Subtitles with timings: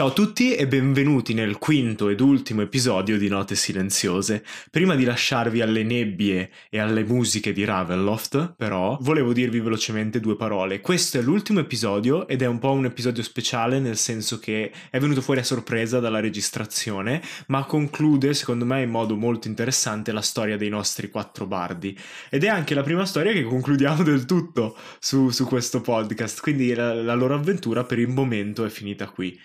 [0.00, 4.42] Ciao a tutti e benvenuti nel quinto ed ultimo episodio di Note Silenziose.
[4.70, 10.36] Prima di lasciarvi alle nebbie e alle musiche di Ravenloft, però, volevo dirvi velocemente due
[10.36, 10.80] parole.
[10.80, 14.98] Questo è l'ultimo episodio ed è un po' un episodio speciale nel senso che è
[14.98, 20.22] venuto fuori a sorpresa dalla registrazione, ma conclude, secondo me, in modo molto interessante la
[20.22, 21.94] storia dei nostri quattro bardi.
[22.30, 26.72] Ed è anche la prima storia che concludiamo del tutto su, su questo podcast, quindi
[26.72, 29.38] la, la loro avventura per il momento è finita qui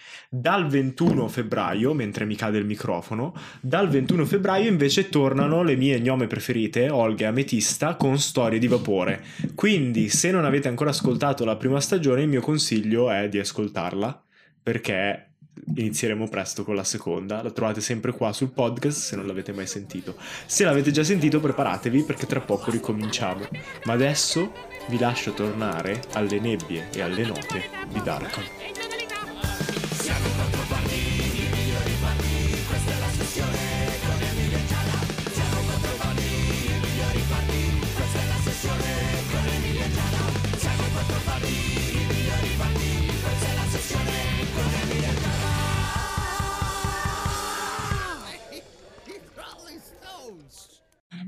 [0.45, 5.99] dal 21 febbraio, mentre mi cade il microfono, dal 21 febbraio invece tornano le mie
[5.99, 9.23] gnome preferite, Olga e Ametista, con storie di vapore.
[9.55, 14.23] Quindi, se non avete ancora ascoltato la prima stagione, il mio consiglio è di ascoltarla,
[14.61, 15.29] perché
[15.77, 17.41] inizieremo presto con la seconda.
[17.41, 20.15] La trovate sempre qua sul podcast se non l'avete mai sentito.
[20.45, 23.47] Se l'avete già sentito, preparatevi perché tra poco ricominciamo.
[23.85, 24.51] Ma adesso
[24.89, 28.84] vi lascio tornare alle nebbie e alle note di Darkon.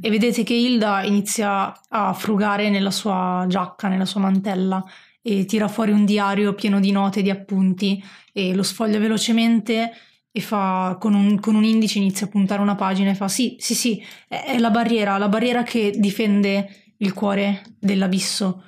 [0.02, 4.84] E vedete che Hilda inizia a frugare nella sua giacca, nella sua mantella
[5.22, 9.92] e tira fuori un diario pieno di note, di appunti e lo sfoglia velocemente
[10.32, 13.56] e fa con un, con un indice inizia a puntare una pagina e fa sì,
[13.60, 18.64] sì, sì, è, è la barriera, la barriera che difende il cuore dell'abisso.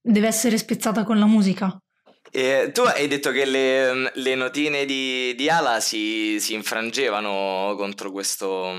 [0.00, 1.76] Deve essere spezzata con la musica.
[2.30, 8.12] E tu hai detto che le, le notine di, di Ala si, si infrangevano contro
[8.12, 8.70] questo,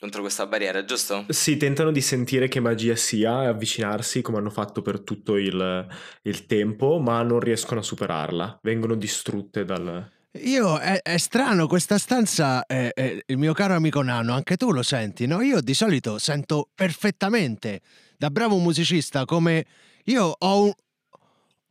[0.00, 1.26] contro questa barriera, giusto?
[1.28, 5.86] Sì, tentano di sentire che magia sia e avvicinarsi come hanno fatto per tutto il,
[6.22, 8.60] il tempo, ma non riescono a superarla.
[8.62, 10.10] Vengono distrutte dal...
[10.44, 14.72] Io è, è strano, questa stanza, è, è, il mio caro amico Nano, anche tu
[14.72, 15.42] lo senti, no?
[15.42, 17.80] Io di solito sento perfettamente,
[18.16, 19.66] da bravo musicista, come
[20.04, 20.72] io ho un,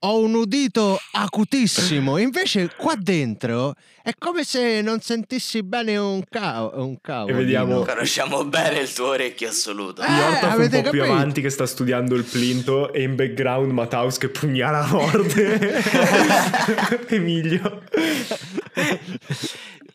[0.01, 6.69] ho un udito acutissimo, invece qua dentro è come se non sentissi bene un, ca-
[6.73, 7.33] un cavolo.
[7.33, 7.81] E vediamo...
[7.83, 10.01] Conosciamo bene il tuo orecchio assoluto.
[10.01, 10.89] Eh, Yortaf un po' capito?
[10.91, 15.83] più avanti che sta studiando il plinto e in background Mataus che pugnala a morte.
[17.09, 17.83] Emilio.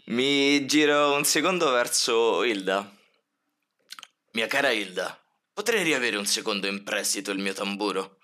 [0.07, 2.93] Mi giro un secondo verso Hilda.
[4.33, 5.19] Mia cara Hilda,
[5.53, 8.19] potrei riavere un secondo in prestito il mio tamburo?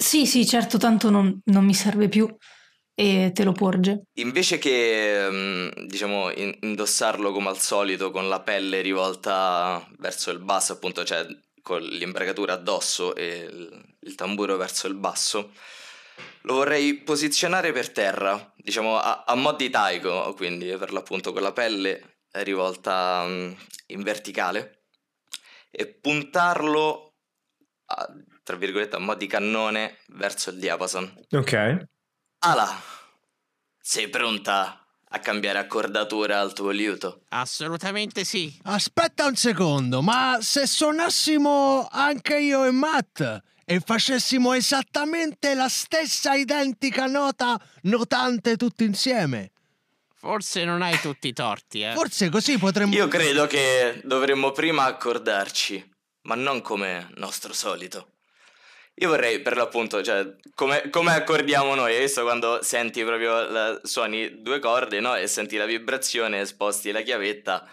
[0.00, 2.26] Sì, sì, certo, tanto non, non mi serve più
[2.94, 4.04] e te lo porge.
[4.14, 10.72] Invece che, mm, diciamo, indossarlo come al solito con la pelle rivolta verso il basso,
[10.72, 11.26] appunto, cioè
[11.60, 13.46] con l'imbragatura addosso e
[14.00, 15.52] il, tamburo verso il basso,
[16.42, 21.42] lo vorrei posizionare per terra, diciamo a, a mo' di taiko, quindi per l'appunto con
[21.42, 23.54] la pelle rivolta um,
[23.88, 24.84] in verticale
[25.70, 27.16] e puntarlo
[27.84, 28.08] a,
[28.50, 31.24] tra virgolette, a mo' di cannone verso il diapason.
[31.30, 31.84] Ok.
[32.40, 32.82] Ala,
[33.80, 37.22] sei pronta a cambiare accordatura al tuo liuto?
[37.28, 38.58] Assolutamente sì.
[38.64, 46.34] Aspetta un secondo, ma se suonassimo anche io e Matt e facessimo esattamente la stessa
[46.34, 49.52] identica nota notante tutti insieme?
[50.16, 51.92] Forse non hai tutti i torti, eh.
[51.92, 52.94] Forse così potremmo...
[52.94, 55.88] Io credo che dovremmo prima accordarci,
[56.22, 58.08] ma non come nostro solito.
[59.00, 64.42] Io vorrei per l'appunto, cioè, come, come accordiamo noi, visto quando senti proprio, la, suoni
[64.42, 65.16] due corde, no?
[65.16, 67.66] E senti la vibrazione, sposti la chiavetta,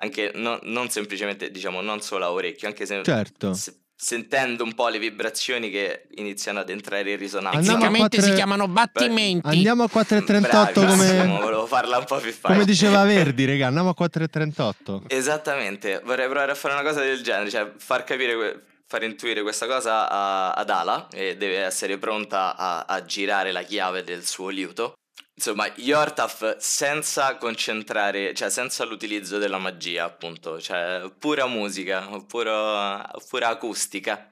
[0.00, 3.52] anche no, non semplicemente, diciamo, non solo a orecchio, anche se, certo.
[3.52, 7.60] se sentendo un po' le vibrazioni che iniziano ad entrare in risonanza.
[7.60, 8.22] Tecnicamente 4...
[8.22, 9.46] si chiamano battimenti.
[9.46, 11.26] Andiamo a 438 come...
[11.26, 12.54] volevo farla un po' più facile.
[12.54, 15.02] Come diceva Verdi, raga, andiamo a 438.
[15.08, 19.68] Esattamente, vorrei provare a fare una cosa del genere, cioè far capire far intuire questa
[19.68, 24.48] cosa a, ad Ala e deve essere pronta a, a girare la chiave del suo
[24.48, 24.94] liuto.
[25.34, 33.46] Insomma, Yortaf senza concentrare, cioè senza l'utilizzo della magia, appunto, cioè pura musica, pura, pura
[33.46, 34.28] acustica,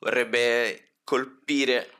[0.00, 1.90] vorrebbe colpire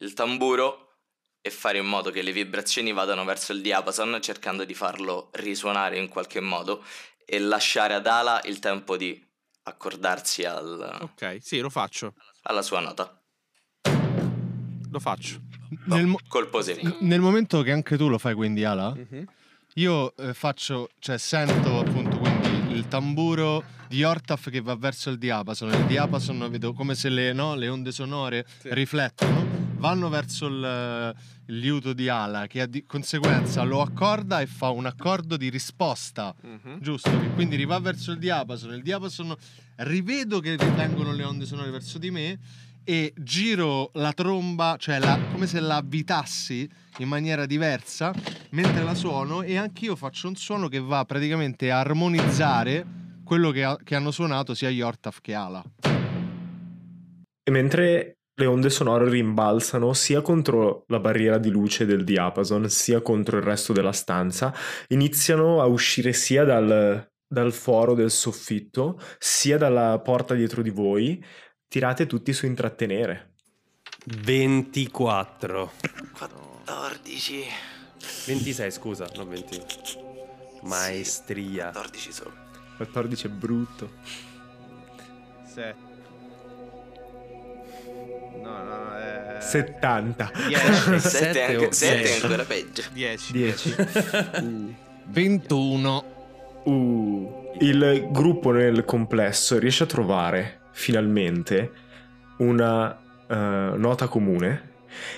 [0.00, 0.98] il tamburo
[1.40, 5.96] e fare in modo che le vibrazioni vadano verso il diapason, cercando di farlo risuonare
[5.96, 6.84] in qualche modo
[7.24, 9.23] e lasciare ad Ala il tempo di
[9.64, 10.98] accordarsi al...
[11.00, 12.14] Ok, sì, lo faccio.
[12.42, 13.20] Alla sua nota.
[14.90, 15.40] Lo faccio.
[15.86, 16.96] No, nel mo- colpo sereno.
[17.00, 19.24] Nel momento che anche tu lo fai quindi Ala, mm-hmm.
[19.74, 25.18] io eh, faccio, cioè sento appunto quindi il tamburo di Ortaf che va verso il
[25.18, 25.70] diapason.
[25.70, 28.72] Il diapason vedo come se le, no, le onde sonore sì.
[28.72, 31.14] riflettono vanno verso il,
[31.48, 36.34] il liuto di Ala, che di conseguenza lo accorda e fa un accordo di risposta.
[36.40, 36.78] Mhm.
[36.80, 38.72] Giusto, che quindi riva verso il diapason.
[38.72, 39.36] Il diapason
[39.76, 42.38] rivedo che vengono le onde sonore verso di me
[42.82, 46.66] e giro la tromba, cioè la- come se la avvitassi
[46.98, 48.10] in maniera diversa
[48.52, 52.86] mentre la suono e anch'io faccio un suono che va praticamente a armonizzare
[53.22, 55.62] quello che, ha- che hanno suonato sia Yortaf che Ala.
[57.46, 63.00] E mentre le onde sonore rimbalzano sia contro la barriera di luce del diapason, sia
[63.00, 64.52] contro il resto della stanza,
[64.88, 71.24] iniziano a uscire sia dal, dal foro del soffitto, sia dalla porta dietro di voi.
[71.68, 73.34] Tirate tutti su intrattenere.
[74.06, 75.72] 24.
[76.16, 77.44] 14.
[78.26, 79.62] 26, scusa, no 20.
[80.62, 81.70] Maestria.
[81.70, 82.32] 14 solo.
[82.76, 83.90] 14 è brutto.
[85.46, 85.93] 7.
[88.42, 89.40] No, no, eh...
[89.40, 90.30] 70.
[90.48, 91.00] 10.
[91.00, 92.22] 7 o è dieci?
[92.22, 92.82] ancora peggio.
[92.92, 93.32] 10.
[93.32, 93.74] 10.
[95.06, 96.04] 21.
[96.64, 101.70] Uh, il gruppo nel complesso riesce a trovare finalmente
[102.38, 102.98] una
[103.28, 103.34] eh,
[103.76, 104.72] nota comune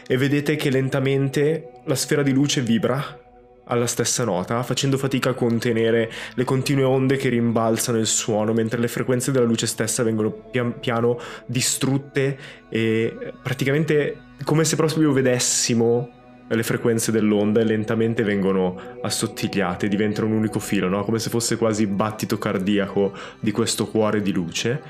[0.07, 3.19] e vedete che lentamente la sfera di luce vibra
[3.69, 8.81] alla stessa nota, facendo fatica a contenere le continue onde che rimbalzano il suono, mentre
[8.81, 16.11] le frequenze della luce stessa vengono pian piano distrutte e praticamente come se proprio vedessimo
[16.49, 21.05] le frequenze dell'onda e lentamente vengono assottigliate, diventano un unico filo, no?
[21.05, 24.81] come se fosse quasi il battito cardiaco di questo cuore di luce,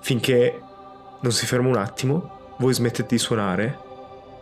[0.00, 0.60] finché
[1.22, 3.78] non si ferma un attimo, voi smettete di suonare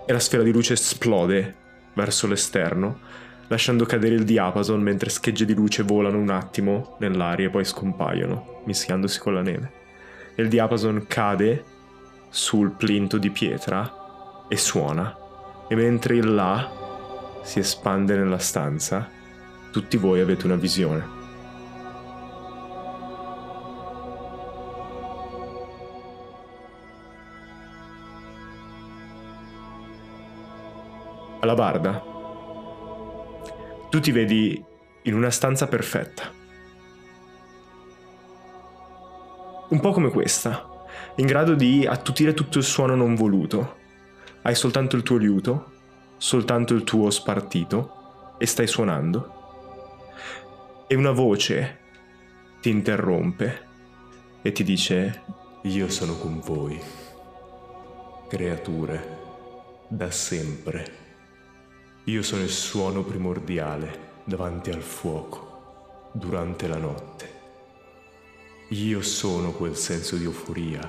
[0.05, 1.55] e la sfera di luce esplode
[1.95, 2.99] verso l'esterno,
[3.49, 8.63] lasciando cadere il diapason mentre schegge di luce volano un attimo nell'aria e poi scompaiono,
[8.65, 9.73] mischiandosi con la neve.
[10.35, 11.65] E il diapason cade
[12.29, 15.17] sul plinto di pietra e suona
[15.69, 16.83] e mentre il là
[17.43, 19.09] si espande nella stanza,
[19.71, 21.23] tutti voi avete una visione.
[31.41, 32.14] Alla barda,
[33.95, 34.61] tu ti vedi
[35.03, 36.29] in una stanza perfetta.
[39.69, 40.69] Un po' come questa,
[41.15, 43.77] in grado di attutire tutto il suono non voluto.
[44.43, 45.71] Hai soltanto il tuo liuto,
[46.17, 50.03] soltanto il tuo spartito e stai suonando.
[50.89, 51.79] E una voce
[52.63, 53.67] ti interrompe
[54.43, 55.23] e ti dice
[55.63, 56.81] Io sono con voi,
[58.27, 59.19] creature,
[59.87, 61.04] da sempre.
[62.07, 67.33] Io sono il suono primordiale davanti al fuoco, durante la notte.
[68.69, 70.87] Io sono quel senso di euforia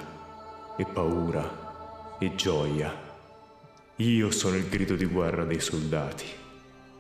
[0.76, 2.94] e paura e gioia.
[3.96, 6.26] Io sono il grido di guerra dei soldati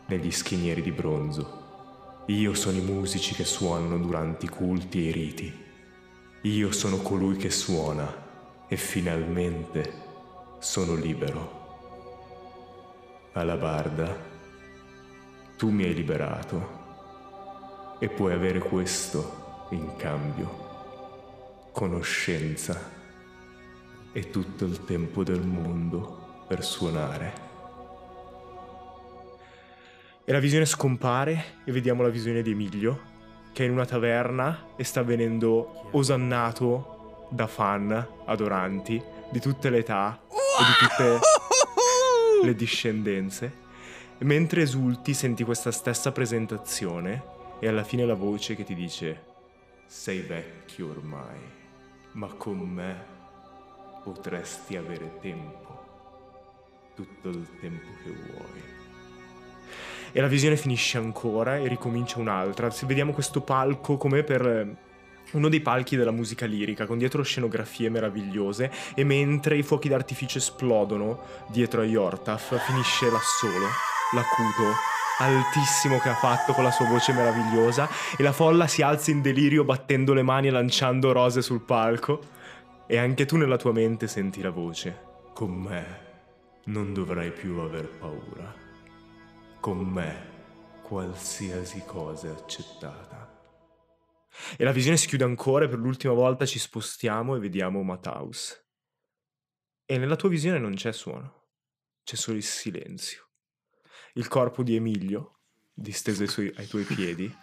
[0.05, 2.23] negli schinieri di bronzo.
[2.27, 5.53] Io sono i musici che suonano durante i culti e i riti.
[6.43, 9.91] Io sono colui che suona e finalmente
[10.59, 11.54] sono libero.
[13.37, 14.15] Alabarda,
[15.57, 21.67] tu mi hai liberato e puoi avere questo in cambio.
[21.73, 22.79] Conoscenza
[24.13, 27.33] e tutto il tempo del mondo per suonare.
[30.23, 33.01] E la visione scompare e vediamo la visione di Emilio
[33.51, 39.79] che è in una taverna e sta venendo osannato da fan adoranti di tutte le
[39.79, 41.19] età e di tutte
[42.45, 43.63] le discendenze.
[44.19, 47.21] Mentre esulti senti questa stessa presentazione
[47.59, 49.33] e alla fine la voce che ti dice
[49.85, 51.37] sei vecchio ormai,
[52.13, 53.13] ma con me
[54.03, 58.61] potresti avere tempo, tutto il tempo che vuoi.
[60.11, 62.69] E la visione finisce ancora e ricomincia un'altra.
[62.69, 64.75] Se vediamo questo palco come per
[65.31, 70.37] uno dei palchi della musica lirica, con dietro scenografie meravigliose, e mentre i fuochi d'artificio
[70.37, 73.65] esplodono dietro a Yortaf, finisce là solo,
[74.13, 79.11] l'acuto altissimo che ha fatto con la sua voce meravigliosa, e la folla si alza
[79.11, 82.33] in delirio battendo le mani e lanciando rose sul palco.
[82.87, 85.01] E anche tu nella tua mente senti la voce.
[85.33, 86.03] Con me
[86.65, 88.53] non dovrai più aver paura.
[89.59, 90.33] Con me
[90.83, 93.34] qualsiasi cosa è accettata.
[94.57, 98.63] E la visione si chiude ancora e per l'ultima volta ci spostiamo e vediamo Mataus.
[99.85, 101.49] E nella tua visione non c'è suono,
[102.03, 103.29] c'è solo il silenzio.
[104.13, 105.39] Il corpo di Emilio,
[105.73, 107.33] disteso ai, suoi- ai tuoi piedi.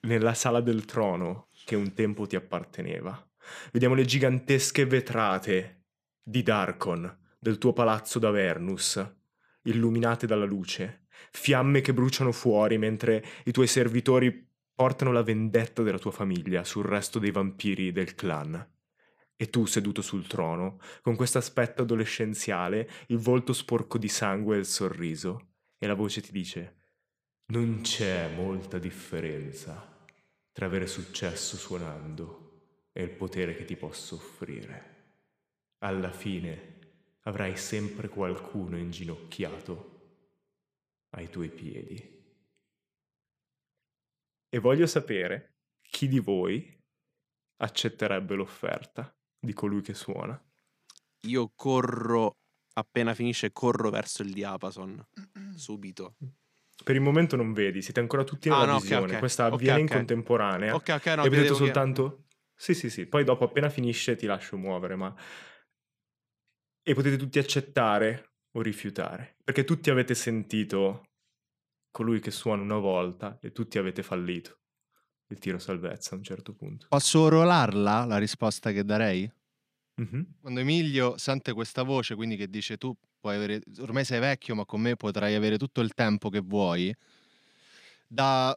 [0.00, 3.26] Nella sala del trono che un tempo ti apparteneva.
[3.72, 5.86] Vediamo le gigantesche vetrate
[6.22, 9.02] di Darkon, del tuo palazzo d'Avernus,
[9.62, 15.98] illuminate dalla luce, fiamme che bruciano fuori mentre i tuoi servitori portano la vendetta della
[15.98, 18.72] tua famiglia sul resto dei vampiri del clan.
[19.36, 24.64] E tu seduto sul trono, con quest'aspetto adolescenziale, il volto sporco di sangue e il
[24.64, 26.76] sorriso, e la voce ti dice:
[27.46, 29.92] Non c'è molta differenza
[30.52, 32.44] tra avere successo suonando
[32.92, 34.92] e il potere che ti posso offrire.
[35.78, 36.78] Alla fine
[37.22, 39.93] avrai sempre qualcuno inginocchiato
[41.14, 42.12] ai tuoi piedi.
[44.48, 46.76] E voglio sapere chi di voi
[47.62, 50.40] accetterebbe l'offerta di colui che suona.
[51.26, 52.38] Io corro,
[52.74, 55.04] appena finisce, corro verso il diapason.
[55.56, 56.16] Subito.
[56.84, 59.12] Per il momento non vedi, siete ancora tutti nella Ah, no, visione.
[59.12, 59.18] ok.
[59.18, 59.92] Questa Ok, avviene in ok.
[59.92, 60.74] contemporanea.
[60.74, 62.24] Ok, ok, no, e vedete credevo che- soltanto...
[62.56, 63.06] Sì, sì, sì.
[63.06, 65.14] Poi dopo, appena finisce, ti lascio muovere, ma...
[66.86, 69.36] E potete tutti accettare o rifiutare.
[69.44, 71.04] Perché tutti avete sentito
[71.90, 74.58] colui che suona una volta e tutti avete fallito.
[75.28, 76.86] Il tiro salvezza a un certo punto.
[76.88, 79.30] Posso rolarla la risposta che darei?
[79.96, 80.36] Mhm.
[80.40, 84.64] Quando Emilio sente questa voce, quindi che dice tu puoi avere, ormai sei vecchio, ma
[84.64, 86.94] con me potrai avere tutto il tempo che vuoi,
[88.06, 88.56] da,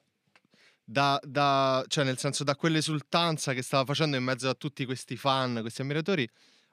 [0.83, 5.15] da, da- cioè nel senso da quell'esultanza che stava facendo in mezzo a tutti questi
[5.15, 6.27] fan, questi ammiratori,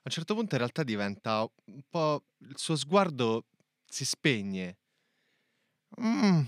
[0.05, 3.47] a un certo punto in realtà diventa un po', il suo sguardo
[3.87, 4.77] si spegne.
[5.99, 6.43] Mm,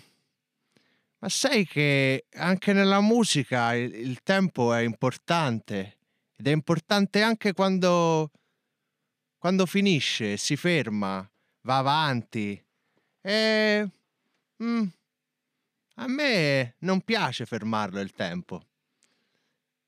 [1.20, 5.96] Ma sai che anche nella musica il, il tempo è importante
[6.36, 8.30] ed è importante anche quando,
[9.38, 11.26] quando finisce, si ferma,
[11.62, 12.62] va avanti.
[13.22, 13.88] E
[14.62, 14.86] mm,
[15.94, 18.66] a me non piace fermarlo il tempo.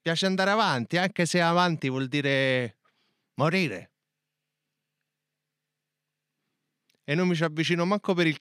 [0.00, 2.77] Piace andare avanti, anche se avanti vuol dire
[3.38, 3.92] morire.
[7.04, 8.38] E non mi ci avvicino manco per il,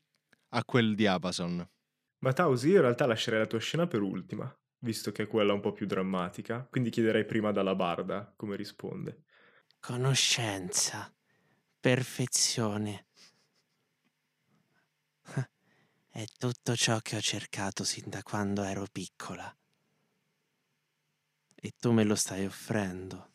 [0.50, 1.66] a quel diapason.
[2.20, 5.54] Ma Tausi, io in realtà lascerei la tua scena per ultima, visto che è quella
[5.54, 6.68] un po' più drammatica.
[6.70, 9.24] Quindi chiederei prima dalla barda come risponde.
[9.80, 11.14] Conoscenza,
[11.80, 13.08] perfezione.
[16.10, 19.56] È tutto ciò che ho cercato sin da quando ero piccola.
[21.56, 23.27] E tu me lo stai offrendo.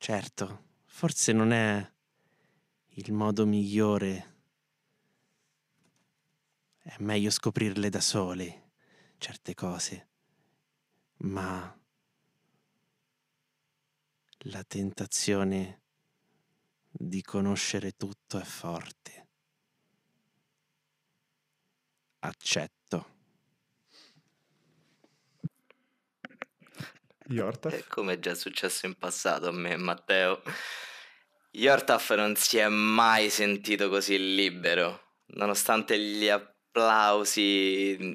[0.00, 1.92] Certo, forse non è
[2.90, 4.36] il modo migliore.
[6.78, 8.70] È meglio scoprirle da sole,
[9.18, 10.08] certe cose.
[11.18, 11.76] Ma
[14.42, 15.82] la tentazione
[16.88, 19.28] di conoscere tutto è forte.
[22.20, 23.17] Accetto.
[27.28, 27.72] Yortaf?
[27.72, 30.42] Eh, Come è già successo in passato a me e Matteo,
[31.50, 38.14] Yortaf non si è mai sentito così libero, nonostante gli applausi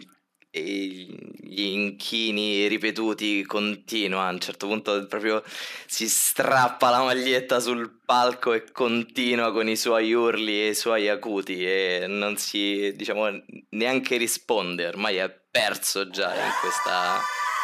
[0.55, 4.27] e gli inchini ripetuti continua.
[4.27, 5.43] A un certo punto proprio
[5.87, 11.09] si strappa la maglietta sul palco e continua con i suoi urli e i suoi
[11.09, 13.29] acuti e non si, diciamo,
[13.69, 17.19] neanche risponde, ormai è perso già in questa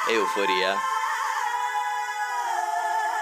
[0.09, 0.75] euforia.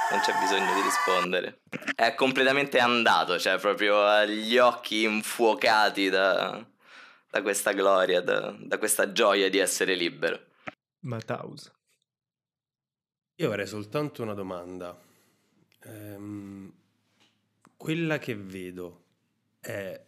[0.10, 1.60] Non c'è bisogno di rispondere.
[1.94, 6.66] È completamente andato, cioè proprio ha gli occhi infuocati da,
[7.30, 10.40] da questa gloria, da, da questa gioia di essere libero.
[11.02, 11.72] Ma Taus?
[13.36, 14.98] Io avrei soltanto una domanda.
[15.84, 16.74] Ehm,
[17.76, 19.04] quella che vedo
[19.60, 20.02] è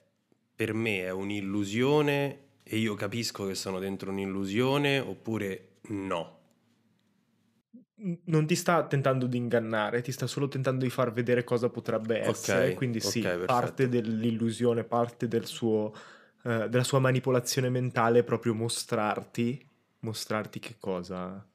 [0.55, 6.38] per me è un'illusione e io capisco che sono dentro un'illusione oppure no?
[8.01, 12.19] Non ti sta tentando di ingannare, ti sta solo tentando di far vedere cosa potrebbe
[12.19, 12.73] essere.
[12.73, 13.45] Quindi sì, ok, perfetto.
[13.45, 15.93] parte dell'illusione, parte del suo,
[16.43, 19.67] eh, della sua manipolazione mentale è proprio mostrarti,
[19.99, 21.45] mostrarti che cosa...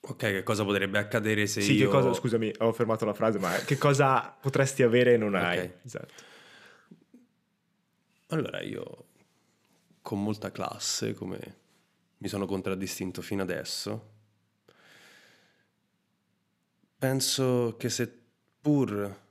[0.00, 1.86] Ok, che cosa potrebbe accadere se sì, io...
[1.86, 5.58] che cosa, scusami, ho fermato la frase, ma che cosa potresti avere e non hai.
[5.58, 5.72] Ok.
[5.84, 6.12] Esatto.
[8.28, 9.04] Allora io,
[10.02, 11.56] con molta classe, come
[12.18, 14.16] mi sono contraddistinto fino adesso,
[16.98, 19.26] penso che seppur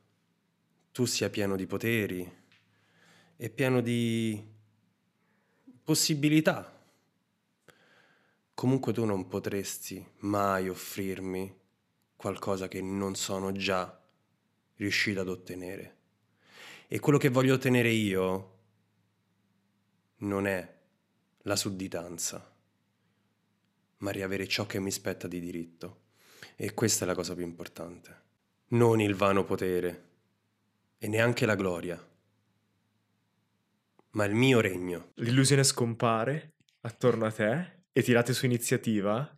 [0.91, 2.35] tu sia pieno di poteri
[3.35, 4.41] e pieno di
[5.83, 6.73] possibilità,
[8.53, 11.53] comunque tu non potresti mai offrirmi
[12.15, 14.01] qualcosa che non sono già
[14.75, 15.95] riuscito ad ottenere.
[16.87, 18.55] E quello che voglio ottenere io
[20.19, 20.75] non è
[21.43, 22.55] la sudditanza,
[23.97, 26.05] ma riavere ciò che mi spetta di diritto.
[26.59, 28.25] E questa è la cosa più importante.
[28.69, 30.05] Non il vano potere
[30.97, 32.03] e neanche la gloria,
[34.13, 35.11] ma il mio regno.
[35.17, 39.31] L'illusione scompare attorno a te e tirate su iniziativa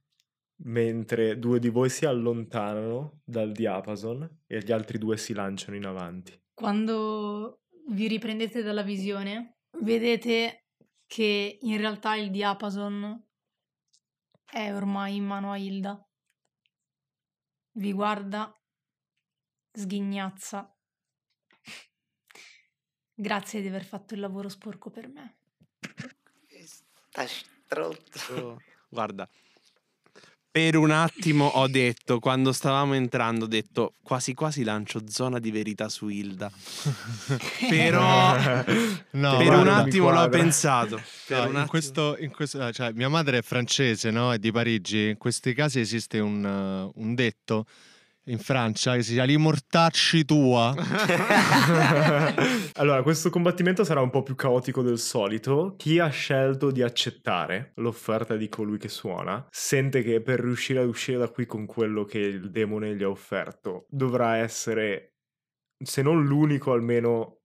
[0.62, 5.86] mentre due di voi si allontanano dal diapason e gli altri due si lanciano in
[5.86, 6.42] avanti.
[6.54, 10.68] Quando vi riprendete dalla visione, vedete
[11.06, 13.28] che in realtà il diapason
[14.46, 16.02] è ormai in mano a Hilda.
[17.72, 18.54] Vi guarda,
[19.72, 20.76] sghignazza.
[23.14, 25.38] Grazie di aver fatto il lavoro sporco per me.
[26.66, 28.34] Sta strozzo.
[28.34, 29.30] Oh, Guarda,
[30.52, 35.52] per un attimo ho detto, quando stavamo entrando, ho detto quasi quasi lancio zona di
[35.52, 36.52] verità su Hilda.
[37.70, 38.36] Però
[39.12, 41.02] No, per un attimo l'ho pensato.
[41.28, 44.34] Per No, un in questo, in questo- cioè, mia madre è francese, no?
[44.34, 45.10] È di Parigi.
[45.10, 47.66] In questi casi esiste un, uh, un detto
[48.30, 50.74] in Francia che si chiama "Li tua.
[52.76, 55.76] allora, questo combattimento sarà un po' più caotico del solito.
[55.78, 60.88] Chi ha scelto di accettare l'offerta di colui che suona sente che per riuscire ad
[60.88, 65.16] uscire da qui con quello che il demone gli ha offerto dovrà essere,
[65.78, 67.40] se non l'unico, almeno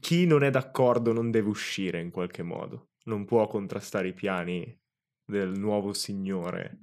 [0.00, 2.90] chi non è d'accordo non deve uscire in qualche modo.
[3.04, 4.76] Non può contrastare i piani
[5.24, 6.78] del nuovo signore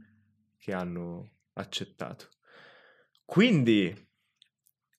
[0.58, 2.30] che hanno accettato.
[3.26, 3.94] Quindi,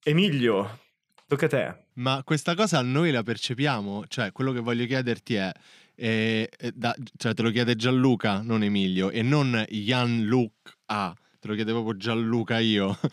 [0.02, 0.80] Emilio,
[1.26, 1.76] tocca a te.
[1.95, 4.04] Ma questa cosa noi la percepiamo?
[4.09, 5.52] Cioè, quello che voglio chiederti è,
[5.95, 10.52] eh, da- cioè te lo chiede Gianluca, non Emilio, e non Jan-Luc
[10.87, 11.14] A.
[11.38, 12.99] Te lo chiede proprio Gianluca io.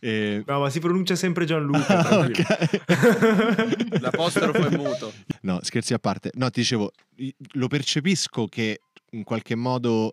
[0.00, 2.02] Eh, No, ma si pronuncia sempre Gianluca.
[2.04, 2.46] tranquillo.
[2.48, 3.98] ok.
[4.00, 5.12] L'apostrofo è muto.
[5.40, 6.30] No, scherzi a parte.
[6.34, 6.92] No, ti dicevo,
[7.54, 8.80] lo percepisco che
[9.12, 10.12] in qualche modo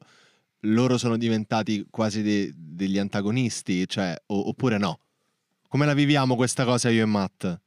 [0.62, 5.00] loro sono diventati quasi de- degli antagonisti, cioè, o- oppure no?
[5.67, 7.59] Come la viviamo questa cosa io e Matt?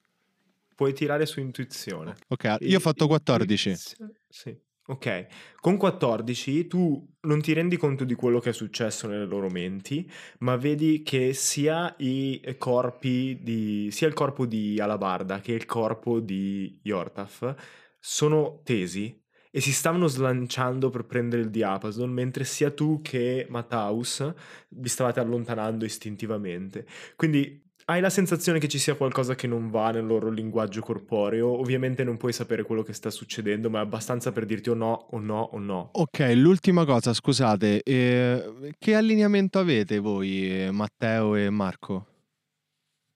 [0.74, 2.14] Puoi tirare su intuizione.
[2.28, 3.68] Ok, io ho fatto 14.
[3.70, 4.56] Intuizione- Sì.
[4.90, 5.26] Ok,
[5.60, 10.10] con 14 tu non ti rendi conto di quello che è successo nelle loro menti,
[10.38, 16.20] ma vedi che sia i corpi di sia il corpo di Alabarda che il corpo
[16.20, 17.54] di Yortaf
[18.00, 24.32] sono tesi e si stavano slanciando per prendere il diapason, mentre sia tu che Mataus
[24.68, 26.86] vi stavate allontanando istintivamente.
[27.16, 31.48] Quindi hai la sensazione che ci sia qualcosa che non va nel loro linguaggio corporeo.
[31.58, 35.08] Ovviamente non puoi sapere quello che sta succedendo, ma è abbastanza per dirti o no,
[35.10, 35.90] o no, o no.
[35.92, 42.06] Ok, l'ultima cosa, scusate, eh, che allineamento avete voi, eh, Matteo e Marco?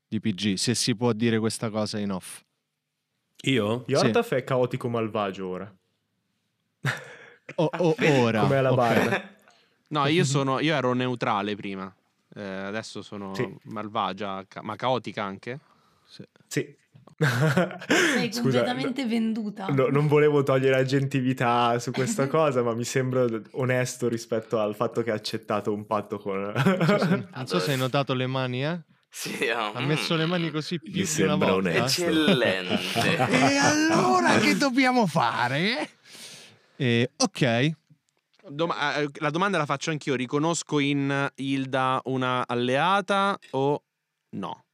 [0.09, 2.41] Di PG, se si può dire questa cosa in off.
[3.45, 3.85] Io?
[3.87, 5.77] Yortaf è caotico malvagio ora.
[7.57, 8.41] O- o- ora.
[8.41, 8.77] Come alla ok.
[8.77, 9.31] barra.
[9.89, 11.93] No, io, sono, io ero neutrale prima.
[12.35, 13.47] Eh, adesso sono Sì.
[13.65, 15.59] malvagia, ca- ma caotica anche.
[16.07, 16.25] Sì.
[16.49, 16.77] Sei
[18.33, 19.67] Scusa, completamente venduta.
[19.67, 25.03] no- non volevo togliere aggettività su questa cosa, ma mi sembra onesto rispetto al fatto
[25.03, 26.53] che ha accettato un patto con...
[27.35, 28.81] Non so se hai notato le mani, eh?
[29.15, 31.69] Sì, oh, Ha messo le mani così più Mi di una sembra volta.
[31.69, 32.03] onesto.
[32.03, 33.17] Eccellente.
[33.29, 35.91] E allora che dobbiamo fare?
[36.83, 37.71] Eh, ok,
[38.49, 40.17] Doma- eh, la domanda la faccio anch'io.
[40.17, 43.85] Riconosco in Hilda una alleata o
[44.31, 44.65] no?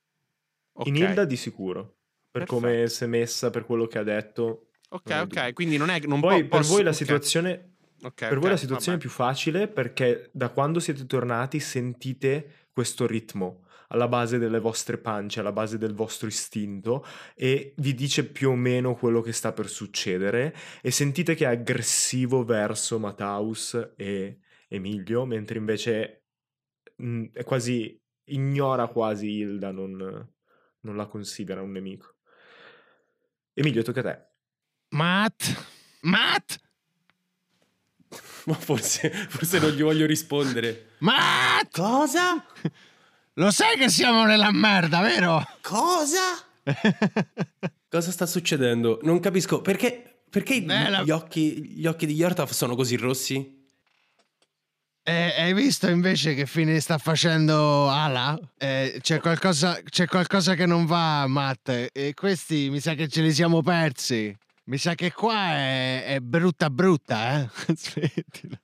[0.84, 0.98] In Ok.
[1.00, 1.82] Hilda di sicuro,
[2.30, 2.54] per Perfetto.
[2.54, 4.68] come si è messa, per quello che ha detto.
[4.88, 5.52] Ok, ok.
[5.52, 6.00] Quindi non è.
[6.06, 9.00] Non Poi po- per posso- voi la situazione ok, Per voi ok, la situazione è
[9.00, 9.14] vabbè.
[9.14, 15.40] più facile perché da quando siete tornati sentite questo ritmo alla base delle vostre pance,
[15.40, 19.68] alla base del vostro istinto e vi dice più o meno quello che sta per
[19.68, 26.24] succedere e sentite che è aggressivo verso Mataus e Emilio, mentre invece
[26.96, 29.96] mh, è quasi ignora quasi Hilda, non,
[30.80, 32.16] non la considera un nemico.
[33.54, 34.26] Emilio, tocca a te.
[34.90, 35.42] Matt,
[36.02, 36.60] Matt,
[38.46, 40.94] Ma forse, forse non gli voglio rispondere.
[40.98, 41.70] Matt!
[41.72, 42.44] Cosa?
[43.38, 45.46] Lo sai che siamo nella merda, vero?
[45.60, 46.44] Cosa?
[47.88, 48.98] Cosa sta succedendo?
[49.02, 49.60] Non capisco.
[49.60, 53.56] Perché, perché Beh, la- gli, occhi, gli occhi di Yortaf sono così rossi?
[55.04, 58.36] Eh, hai visto invece che fine sta facendo Ala?
[58.58, 61.90] Eh, c'è, qualcosa, c'è qualcosa che non va, Matt.
[61.92, 64.36] E questi mi sa che ce li siamo persi.
[64.64, 67.48] Mi sa che qua è, è brutta brutta, eh?
[67.72, 68.58] Smettila.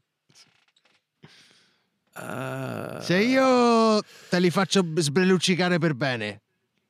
[2.17, 3.01] Ah.
[3.01, 6.43] Se io te li faccio sbreluccicare per bene,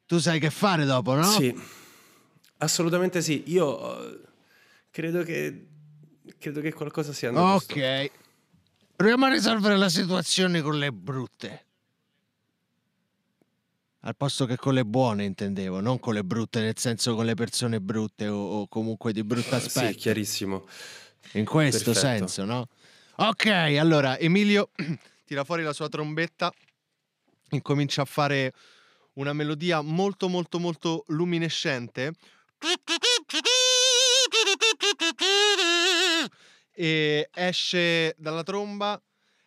[0.07, 1.25] tu sai che fare dopo, no?
[1.25, 1.55] Sì,
[2.59, 3.45] assolutamente sì.
[3.47, 4.21] Io eh,
[4.91, 5.67] credo che,
[6.39, 7.65] credo che qualcosa sia andato.
[7.73, 8.11] Ok.
[8.97, 11.65] Proviamo a risolvere la situazione con le brutte.
[14.01, 17.35] Al posto che con le buone intendevo, non con le brutte, nel senso con le
[17.35, 19.97] persone brutte o, o comunque di brutto Sì, aspetto.
[19.97, 20.67] chiarissimo.
[21.33, 22.27] In questo Perfetto.
[22.27, 22.69] senso, no?
[23.17, 24.69] Ok, allora Emilio
[25.25, 26.53] tira fuori la sua trombetta,
[27.51, 28.53] incomincia a fare
[29.15, 32.13] una melodia molto molto molto luminescente.
[36.73, 39.01] E esce dalla tromba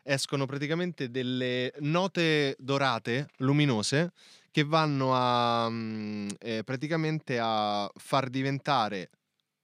[0.04, 4.14] escono praticamente delle note dorate luminose
[4.52, 9.10] che vanno a mm, eh, praticamente a far diventare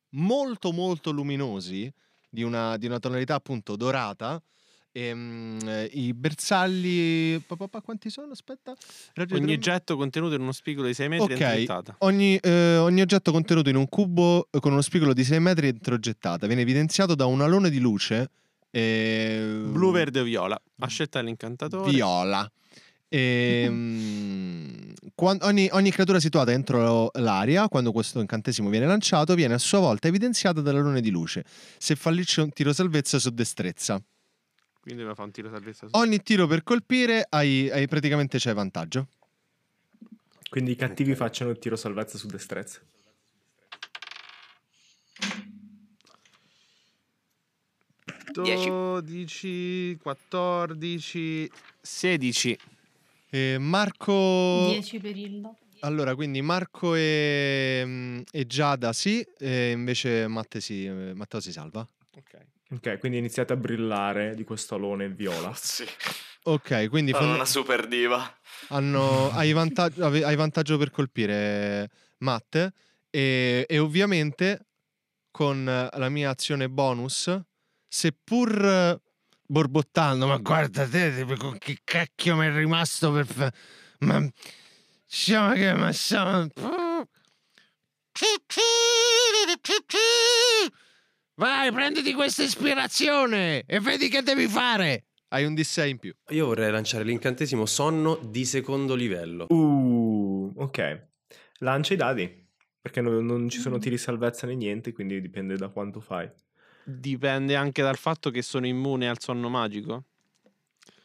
[0.10, 1.92] molto molto luminosi
[2.30, 4.42] di una, di una tonalità appunto dorata
[4.94, 8.32] ehm, eh, i bersagli pa, pa, pa, quanti sono?
[8.32, 8.74] aspetta
[9.14, 9.72] Raggio di Ogni tromba.
[9.72, 11.40] oggetto contenuto in uno spigolo di 6 metri Ok.
[11.42, 11.96] è introgettata.
[12.00, 15.68] Ogni, eh, ogni oggetto contenuto in un cubo eh, con uno spigolo di 6 metri
[15.68, 18.30] introgettata viene evidenziato da un alone di luce
[18.72, 20.60] eh, Blu, verde o viola.
[20.80, 21.92] A scelta dell'incantatore.
[21.92, 22.50] viola.
[23.08, 29.78] Ehm, ogni, ogni creatura situata entro l'aria, quando questo incantesimo viene lanciato, viene a sua
[29.80, 31.44] volta evidenziata dall'alone di luce.
[31.78, 34.02] Se fallisce un tiro salvezza su destrezza.
[34.84, 35.96] Quindi mi fa un tiro salvezza su.
[35.96, 39.08] Ogni tiro per colpire hai, hai praticamente c'è vantaggio.
[40.50, 42.82] Quindi i cattivi facciano il tiro salvezza su destrezza.
[48.42, 48.68] Dieci.
[48.68, 52.58] 12, 14, 16.
[53.30, 54.66] E Marco...
[54.68, 55.56] 10 per Hilda.
[55.80, 61.54] Allora, quindi Marco e, mm, e Giada sì, e invece Matte si, eh, Matteo si
[61.54, 61.88] salva.
[62.18, 62.38] Ok.
[62.74, 65.54] Ok, quindi iniziate a brillare di questo alone viola.
[65.64, 65.86] Sì.
[66.46, 68.22] Ok, quindi Sono una super diva.
[68.70, 72.74] hanno, hai, vantaggio, hai vantaggio per colpire Matte
[73.10, 74.66] e, e ovviamente
[75.32, 77.34] con la mia azione bonus,
[77.88, 79.00] seppur
[79.46, 83.26] borbottando, ma guarda te, con che cacchio mi è rimasto per...
[83.26, 83.54] fa-
[84.00, 84.28] Ma...
[85.06, 86.48] Diciamo che ma siamo...
[91.36, 95.06] Vai, prenditi questa ispirazione e vedi che devi fare.
[95.30, 96.14] Hai un D6 in più.
[96.30, 99.48] Io vorrei lanciare l'incantesimo sonno di secondo livello.
[99.50, 101.08] Uh, ok.
[101.60, 102.42] Lancia i dadi.
[102.80, 106.30] Perché non, non ci sono tiri salvezza né niente, quindi dipende da quanto fai.
[106.84, 110.04] Dipende anche dal fatto che sono immune al sonno magico.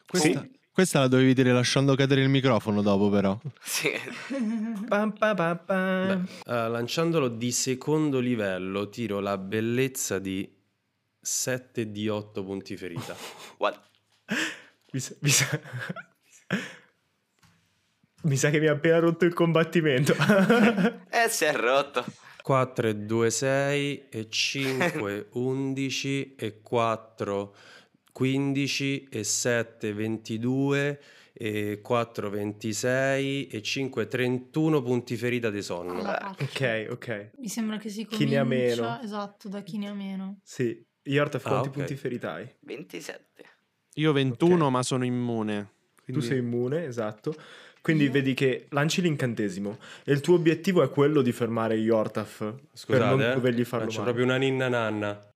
[0.07, 0.47] Questa,
[0.79, 3.37] questa la dovevi dire lasciando cadere il microfono dopo, però.
[3.61, 3.91] Sì.
[4.87, 6.15] Pam, pa, pa, pa.
[6.15, 10.49] Beh, eh, lanciandolo di secondo livello tiro la bellezza di
[11.21, 13.17] 7 di 8 punti ferita.
[13.59, 13.81] What?
[14.93, 15.61] Mi sa, mi sa-
[18.23, 20.15] mi sa che mi ha appena rotto il combattimento.
[20.15, 22.05] Eh, si è rotto.
[22.41, 27.55] 4 e 2 6 e 5 11 e 4
[28.23, 31.01] 15 e 7 22
[31.33, 36.01] e 4 26 e 5 31 punti ferita di sonno.
[36.01, 37.31] Ok, ok.
[37.39, 38.83] Mi sembra che si Chi ne ha comincia...
[38.83, 39.01] meno.
[39.05, 40.41] Esatto, da chi ne ha meno.
[40.43, 40.85] Sì.
[41.05, 41.75] Yortaf, Ah, quanti ok.
[41.75, 42.49] punti ferita hai?
[42.59, 43.45] 27.
[43.95, 44.71] Io 21, Ok.
[44.73, 45.71] ma sono immune.
[45.99, 47.37] Tu Quindi- sei immune, esatto.
[47.81, 48.11] Quindi Io?
[48.11, 53.05] vedi che lanci l'incantesimo e il tuo obiettivo è quello di fermare Yortaf per Scusate,
[53.05, 54.13] non eh, dovergli farlo faccio male.
[54.13, 55.28] proprio una ninna nanna.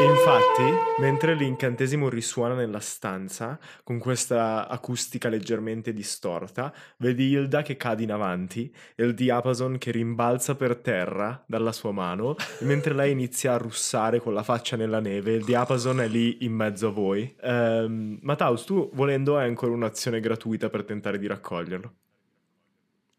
[0.00, 7.76] E infatti, mentre l'incantesimo risuona nella stanza, con questa acustica leggermente distorta, vedi Hilda che
[7.76, 13.10] cade in avanti e il diapason che rimbalza per terra dalla sua mano, mentre lei
[13.10, 16.92] inizia a russare con la faccia nella neve, il diapason è lì in mezzo a
[16.92, 17.34] voi.
[17.40, 21.92] Ehm, Mataus, tu volendo hai ancora un'azione gratuita per tentare di raccoglierlo.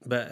[0.02, 0.24] Beh,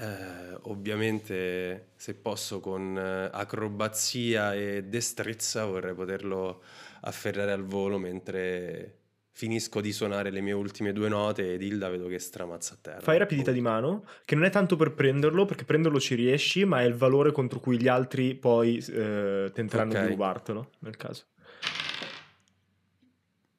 [0.52, 6.64] eh, ovviamente se posso con eh, acrobazia e destrezza vorrei poterlo
[7.02, 8.94] afferrare al volo mentre
[9.32, 13.02] finisco di suonare le mie ultime due note ed Hilda vedo che stramazza a terra.
[13.02, 16.82] Fai rapidità di mano, che non è tanto per prenderlo, perché prenderlo ci riesci, ma
[16.82, 20.02] è il valore contro cui gli altri poi eh, tenteranno Ok.
[20.02, 21.26] di rubartelo, nel caso.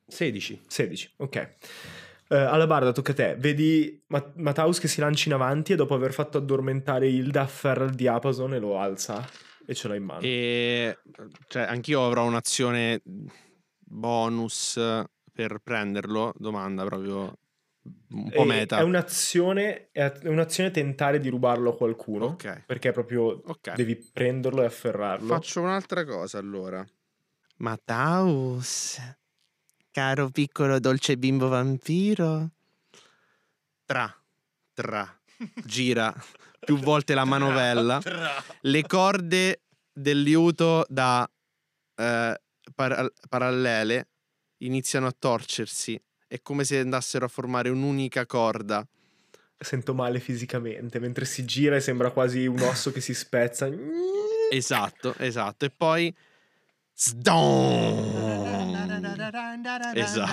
[0.07, 0.62] 16.
[0.66, 1.49] 16, ok.
[2.30, 3.36] Eh, alla barda tocca a te.
[3.38, 7.84] Vedi Ma- Mataus che si lancia in avanti e dopo aver fatto addormentare Hilda afferra
[7.84, 9.26] il diapason e lo alza
[9.66, 10.20] e ce l'ha in mano.
[10.22, 10.98] E
[11.46, 13.00] cioè, anch'io avrò un'azione
[13.78, 14.78] bonus
[15.32, 16.34] per prenderlo.
[16.36, 17.38] Domanda proprio
[18.10, 18.78] un po' meta.
[18.78, 22.26] È un'azione, è un'azione tentare di rubarlo a qualcuno.
[22.26, 22.64] Ok.
[22.66, 23.72] Perché proprio Ok.
[23.72, 25.26] devi prenderlo e afferrarlo.
[25.26, 26.84] Faccio un'altra cosa allora.
[27.56, 29.00] Mataus,
[29.98, 32.50] caro piccolo dolce bimbo vampiro.
[33.84, 34.16] Tra.
[34.72, 35.20] Tra
[35.64, 36.14] gira
[36.61, 38.00] più volte la manovella,
[38.61, 41.28] le corde del liuto da
[41.96, 42.40] eh,
[42.74, 44.08] para- parallele
[44.58, 46.00] iniziano a torcersi.
[46.28, 48.87] È come se andassero a formare un'unica corda.
[49.58, 53.68] Sento male fisicamente, mentre si gira e sembra quasi un osso che si spezza.
[54.48, 55.64] Esatto, esatto.
[55.64, 56.14] E poi...
[56.94, 58.38] Sdon!
[59.94, 60.30] Esatto.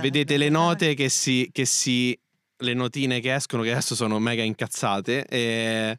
[0.00, 2.18] Vedete le note che si, che si...
[2.58, 5.98] le notine che escono, che adesso sono mega incazzate, e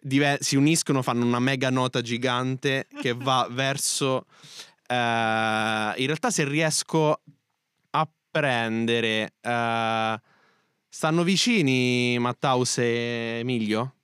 [0.00, 4.26] dive- si uniscono, fanno una mega nota gigante che va verso...
[4.86, 7.20] eh, in realtà se riesco
[7.90, 9.34] a prendere...
[9.40, 10.20] eh,
[10.88, 13.94] stanno vicini Mattaus e Emilio?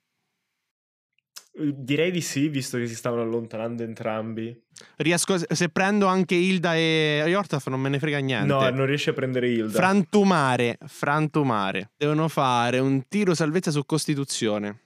[1.59, 4.55] Direi di sì, visto che si stavano allontanando entrambi.
[4.97, 8.53] Riesco, se prendo anche Hilda e Yortaf non me ne frega niente.
[8.53, 9.73] No, non riesce a prendere Hilda.
[9.73, 11.93] Frantumare, frantumare.
[11.97, 14.81] Devono fare un tiro salvezza su Costituzione.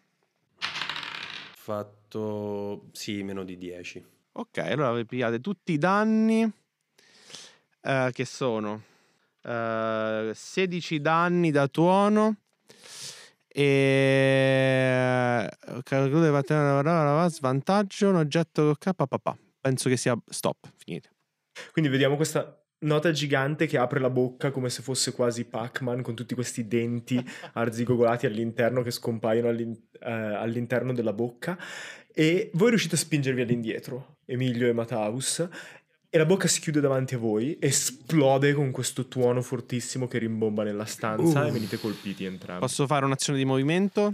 [1.57, 4.07] Fatto sì, meno di 10.
[4.33, 6.49] Ok, allora vi pigliate tutti i danni
[7.83, 8.83] eh, che sono
[9.43, 12.37] eh, 16 danni da tuono
[13.53, 15.49] e
[15.83, 19.37] calcolate svantaggio un oggetto K papà.
[19.61, 21.11] Penso che sia stop, finite.
[21.73, 26.15] Quindi vediamo questa nota gigante che apre la bocca come se fosse quasi Pac-Man con
[26.15, 31.59] tutti questi denti arzigogolati all'interno che scompaiono all'in- eh, all'interno della bocca
[32.13, 35.47] e voi riuscite a spingervi all'indietro, Emilio e Mataus,
[36.13, 40.65] e la bocca si chiude davanti a voi, esplode con questo tuono fortissimo che rimbomba
[40.65, 41.47] nella stanza Uh.
[41.47, 42.61] e venite colpiti entrambi.
[42.61, 44.13] Posso fare un'azione di movimento?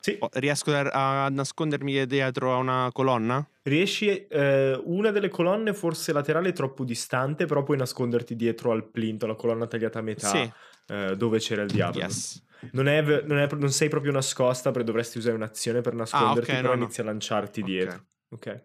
[0.00, 3.44] Sì, Oh, Riesco a a nascondermi dietro a una colonna?
[3.64, 8.88] riesci, eh, una delle colonne forse laterale è troppo distante, però puoi nasconderti dietro al
[8.88, 10.52] plinto, la colonna tagliata a metà, Sì.
[10.86, 12.04] eh, dove c'era il diavolo.
[12.04, 12.42] Yes.
[12.70, 16.54] Non, è, non, è- non sei proprio nascosta perché dovresti usare un'azione per nasconderti, Ah,
[16.54, 16.84] ok, però no, no.
[16.84, 17.66] inizi a lanciarti Ok.
[17.66, 18.04] dietro.
[18.30, 18.62] Ok.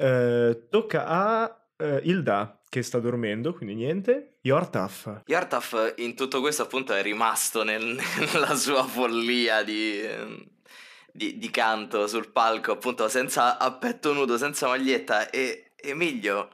[0.00, 4.38] Eh, tocca a eh, Hilda che sta dormendo, quindi niente.
[4.42, 5.22] Yortaf.
[5.26, 7.98] Yartaf in tutto questo appunto è rimasto nel-
[8.32, 10.00] nella sua follia di,
[11.12, 15.28] di- di canto sul palco, appunto senza a petto nudo, senza maglietta.
[15.28, 16.48] E Emilio,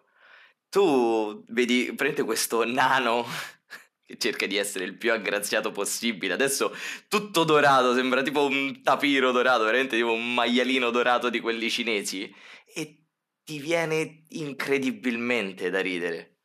[0.68, 3.24] tu vedi, prende questo nano
[4.04, 6.32] che cerca di essere il più aggraziato possibile.
[6.34, 6.74] Adesso
[7.08, 12.34] tutto dorato, sembra tipo un tapiro dorato, veramente tipo un maialino dorato di quelli cinesi.
[12.74, 13.05] E
[13.46, 16.40] ti viene incredibilmente da ridere.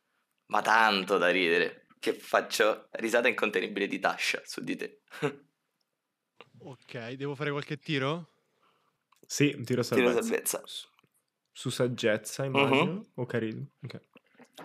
[0.46, 1.88] Ma tanto da ridere.
[1.98, 5.02] Che faccio risata incontenibile di Tasha su di te.
[6.64, 8.34] Ok, devo fare qualche tiro?
[9.26, 10.22] Sì, un tiro Tiro salvezza.
[10.22, 10.62] salvezza.
[10.64, 10.86] Su-
[11.50, 13.04] Su saggezza, immagino.
[13.16, 13.66] O carisma.
[13.82, 14.00] Ok.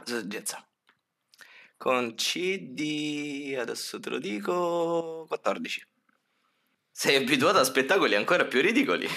[0.03, 0.63] Saggezza.
[1.75, 3.55] Con C di...
[3.57, 5.25] adesso te lo dico...
[5.27, 5.87] 14.
[6.99, 9.07] Sei abituato a spettacoli ancora più ridicoli.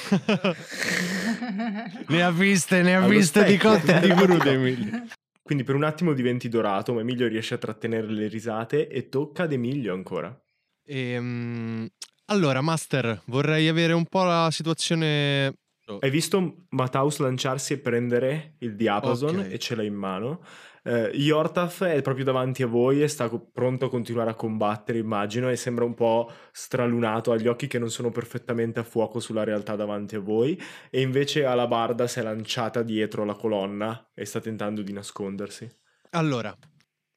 [2.09, 5.07] Ne ha viste, ne ha Allo viste di cotte e di crude, Emilio.
[5.43, 9.45] Quindi per un attimo diventi dorato, ma Emilio riesce a trattenere le risate e tocca
[9.45, 10.39] ad Emilio ancora.
[10.85, 11.89] Ehm,
[12.27, 15.55] allora, Master, vorrei avere un po' la situazione...
[15.99, 19.53] Hai visto Mataus lanciarsi e prendere il diapason Ok.
[19.53, 20.43] e ce l'ha in mano.
[20.83, 24.99] Eh, Yortaf è proprio davanti a voi e sta co- pronto a continuare a combattere,
[24.99, 29.21] immagino, e sembra un po' stralunato, ha gli occhi che non sono perfettamente a fuoco
[29.21, 34.25] sulla realtà davanti a voi, e invece Alabarda si è lanciata dietro la colonna e
[34.25, 35.69] sta tentando di nascondersi.
[36.13, 36.57] Allora,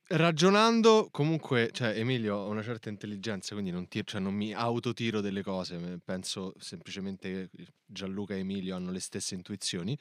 [0.07, 5.21] ragionando, comunque, cioè, Emilio ha una certa intelligenza, quindi non, ti- cioè, non mi autotiro
[5.21, 9.97] delle cose, penso semplicemente che Gianluca e Emilio hanno le stesse intuizioni.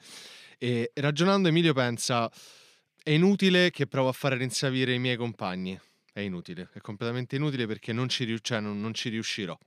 [0.57, 2.29] E ragionando, Emilio pensa,
[3.01, 5.79] è inutile che provo a fare rinsavire i miei compagni.
[6.11, 9.57] È inutile, è completamente inutile perché non ci, cioè, non- non ci riuscirò.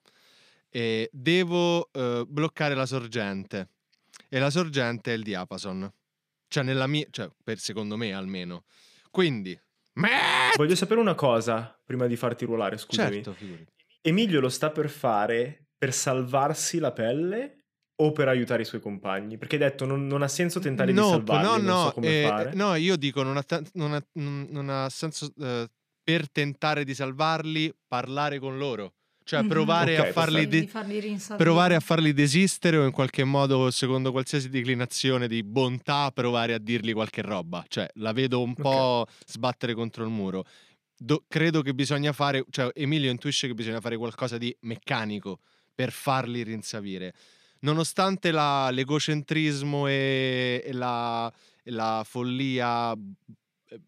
[0.69, 3.69] E devo eh, bloccare la sorgente.
[4.29, 5.91] E la sorgente è il diapason.
[6.49, 8.65] Cioè, nella mia, cioè, per secondo me almeno.
[9.11, 9.59] Quindi,
[10.57, 13.15] Voglio sapere una cosa prima di farti ruolare, scusami.
[13.15, 13.65] certo, figurati.
[14.03, 17.65] Emilio lo sta per fare per salvarsi la pelle
[17.97, 19.39] o per aiutare i suoi compagni?
[19.39, 21.93] Perché hai detto non, non ha senso tentare di No, salvarli, no, non no, so
[21.93, 22.53] come eh, fare.
[22.55, 25.67] no, io dico non ha, non ha- non- non ha senso eh,
[26.03, 28.96] per tentare di salvarli parlare con loro,
[29.27, 29.49] cioè Mhm.
[29.49, 34.13] provare, Ok, a farli de- farli provare a farli desistere o in qualche modo, secondo
[34.13, 37.65] qualsiasi declinazione di bontà, provare a dirgli qualche roba.
[37.67, 40.45] Cioè, la vedo un po' sbattere contro il muro.
[40.97, 45.41] Do- credo che bisogna fare, cioè Emilio intuisce che bisogna fare qualcosa di meccanico
[45.75, 47.13] per farli rinsavire.
[47.63, 51.31] Nonostante la- l'egocentrismo e, e la,
[51.65, 52.95] e la follia,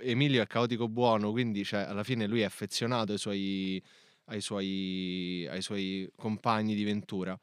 [0.01, 3.81] Emilio è caotico buono, quindi cioè, alla fine lui è affezionato ai suoi,
[4.29, 7.38] ai suoi, ai suoi compagni di ventura.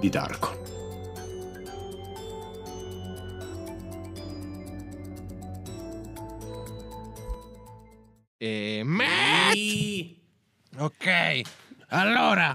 [0.00, 0.64] di Darko.
[8.38, 9.56] E Matt!
[10.78, 11.40] Ok,
[11.88, 12.54] allora,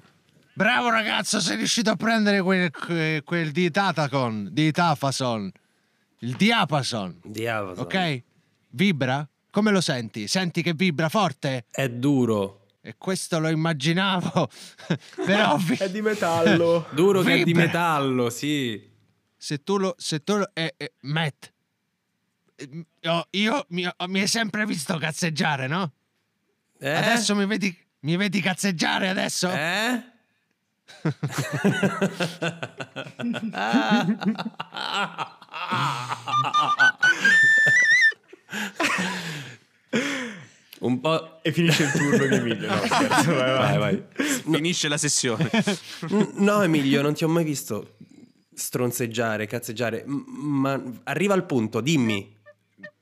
[0.54, 5.52] bravo ragazzo, sei riuscito a prendere quel, que- quel di Tatacon, di Tafason,
[6.20, 7.82] il diapason, Diavolo.
[7.82, 8.24] ok?
[8.70, 9.28] Vibra?
[9.52, 10.28] Come lo senti?
[10.28, 11.66] Senti che vibra forte?
[11.70, 12.60] È duro.
[12.82, 14.50] E questo lo immaginavo,
[15.26, 16.88] però vi- È di metallo.
[16.92, 17.66] Duro che è di Vibra.
[17.66, 18.90] metallo, sì.
[19.38, 19.94] se tu lo...
[19.98, 21.52] Se tu lo eh, eh, Matt,
[22.56, 25.92] eh, io, io mi, mi hai sempre visto cazzeggiare, no?
[26.80, 26.90] Eh?
[26.92, 29.52] Adesso mi vedi, mi vedi cazzeggiare adesso?
[29.52, 30.04] Eh?
[40.80, 41.40] Un po'.
[41.44, 42.68] E finisce il turno di Emilio.
[42.68, 43.78] No, scherzo, vai, vai.
[43.78, 44.04] Vai, vai.
[44.16, 45.50] Finisce la sessione.
[46.36, 47.98] No, Emilio, non ti ho mai visto
[48.54, 50.04] stronzeggiare, cazzeggiare.
[50.06, 52.40] Ma arriva al punto, dimmi.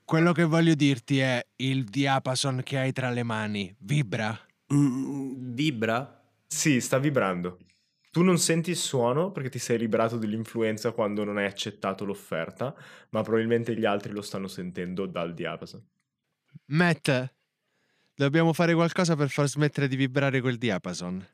[0.04, 4.38] Quello che voglio dirti è il diapason che hai tra le mani vibra?
[4.74, 6.22] Mm, vibra?
[6.46, 7.58] Sì, sta vibrando.
[8.10, 12.74] Tu non senti il suono perché ti sei liberato dell'influenza quando non hai accettato l'offerta,
[13.10, 15.80] ma probabilmente gli altri lo stanno sentendo dal diapason.
[16.66, 17.32] Matt,
[18.12, 21.24] dobbiamo fare qualcosa per far smettere di vibrare quel diapason.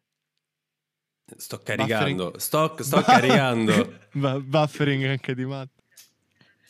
[1.36, 2.38] Sto caricando.
[2.38, 3.98] Sto, sto caricando.
[4.12, 5.70] Bu- buffering anche di Matt.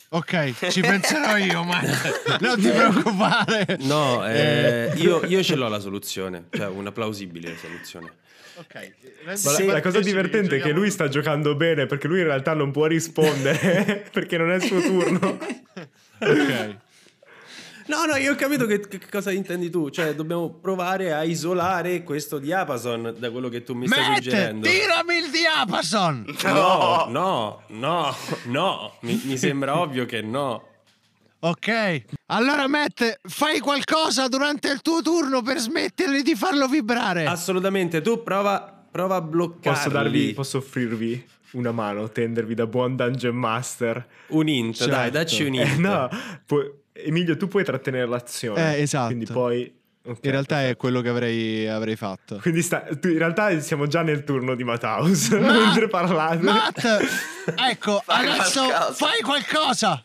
[0.09, 2.39] Ok, ci penserò io, Matt.
[2.39, 3.77] Non ti preoccupare.
[3.81, 6.47] No, eh, io, io ce l'ho la soluzione.
[6.49, 8.13] Cioè, una plausibile soluzione.
[8.59, 8.93] Ok.
[9.25, 12.53] Ma la, la cosa divertente è che lui sta giocando bene perché lui in realtà
[12.53, 15.37] non può rispondere perché non è il suo turno.
[16.19, 16.75] Ok.
[17.87, 19.89] No, no, io ho capito che, che cosa intendi tu.
[19.89, 24.67] Cioè, dobbiamo provare a isolare questo diapason da quello che tu mi stai Matt, suggerendo.
[24.67, 26.35] tirami il diapason.
[26.43, 28.15] No, no, no,
[28.45, 28.93] no.
[29.01, 30.66] Mi, mi sembra ovvio che no.
[31.49, 32.03] Ok.
[32.27, 37.25] Allora, Matt, fai qualcosa durante il tuo turno per smettere di farlo vibrare.
[37.25, 39.77] Assolutamente, tu prova, prova a bloccarli.
[39.77, 44.05] Posso darvi, posso offrirvi una mano, tendervi da buon dungeon master.
[44.27, 45.11] un int, dai, Certo.
[45.11, 45.77] dacci un Eh, int.
[45.77, 46.09] no,
[46.45, 48.75] pu- Emilio, tu puoi trattenere l'azione.
[48.75, 49.05] Eh, esatto.
[49.07, 49.73] Quindi poi...
[50.03, 52.37] ok, In realtà è quello che avrei, avrei fatto.
[52.41, 56.37] Quindi sta- tu- in realtà siamo già nel turno di Mathaus Ma- mentre parlate.
[56.43, 56.83] Matt,
[57.69, 58.93] ecco, Fai adesso qualcosa.
[58.93, 60.01] fai qualcosa.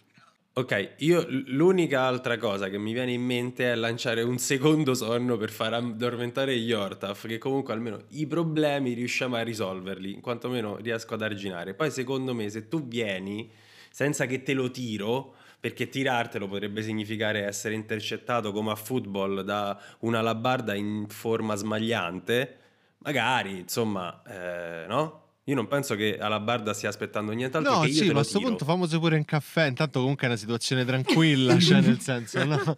[0.55, 5.39] Ok, io l'unica altra cosa che mi viene in mente è lanciare un secondo sonno
[5.39, 11.23] per far addormentare Yortaf, che comunque almeno i problemi riusciamo a risolverli, quantomeno riesco ad
[11.23, 11.73] arginare.
[11.73, 13.51] Poi secondo me se tu vieni
[13.91, 19.81] senza che te lo tiro, perché tirartelo potrebbe significare essere intercettato come a football da
[20.01, 22.59] una labarda in forma smagliante,
[22.99, 25.22] magari, insomma, eh, no?
[25.47, 28.39] Io non penso che Alabarda stia aspettando nient'altro No, che io sì, ma a sto
[28.39, 28.51] tiro.
[28.51, 29.67] punto famoso pure in caffè.
[29.67, 32.77] Intanto comunque è una situazione tranquilla, cioè nel senso, no?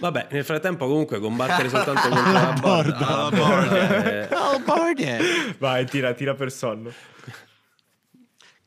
[0.00, 2.98] Vabbè, nel frattempo comunque combattere soltanto contro la borda.
[2.98, 3.16] Borda.
[3.16, 5.16] la borda, eh, Oh, Bordia.
[5.58, 6.92] Vai, tira, tira per sonno.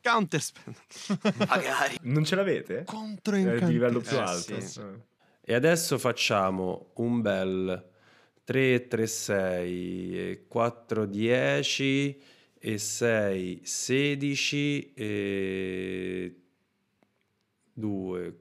[0.02, 0.74] Counterspell.
[1.48, 1.98] Magari.
[2.04, 2.84] Non ce l'avete?
[2.86, 4.60] Contro È di incanti- livello più Eh, alto.
[4.62, 4.80] sì.
[4.80, 4.84] Eh.
[5.48, 7.88] E adesso facciamo un bel
[8.44, 12.22] 3, 3, 6, e 4, 10
[12.68, 16.36] e 6, 16 e
[17.74, 18.34] 2,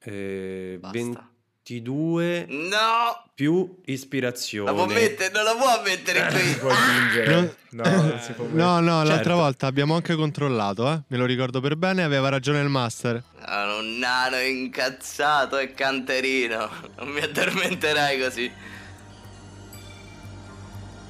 [0.00, 0.98] e Basta.
[0.98, 3.24] tutti e due No!
[3.34, 4.70] più ispirazione.
[4.70, 6.54] La può mettere, non la può mettere Si qui.
[6.60, 7.56] può aggiungere.
[7.70, 9.34] No, non si può No, no, l'altra Certo.
[9.36, 11.00] volta abbiamo anche controllato, eh.
[11.06, 13.22] Me lo ricordo per bene, aveva ragione il master.
[13.42, 16.68] Sono un nano incazzato e canterino.
[16.98, 18.52] Non mi addormenterai così.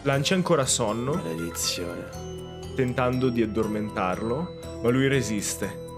[0.03, 2.09] Lancia ancora sonno, Maledizione.
[2.74, 5.88] tentando di addormentarlo, ma lui resiste.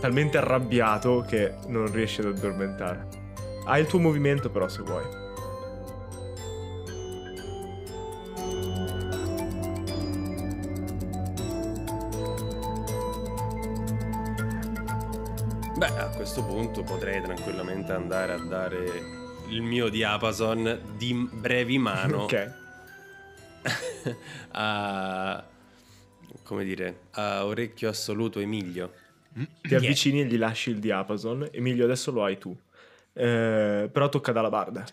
[0.00, 3.08] Talmente arrabbiato che non riesce ad addormentare.
[3.64, 5.04] Hai il tuo movimento però se vuoi.
[15.76, 18.84] Beh, a questo punto potrei tranquillamente andare a dare
[19.48, 22.62] il mio diapason di brevi mano Ok.
[24.52, 25.44] A
[26.42, 28.92] come dire, a orecchio assoluto Emilio.
[29.62, 31.48] Ti avvicini e gli lasci il diapason.
[31.52, 32.56] Emilio, adesso lo hai tu.
[33.12, 34.84] Eh, però tocca dalla barda.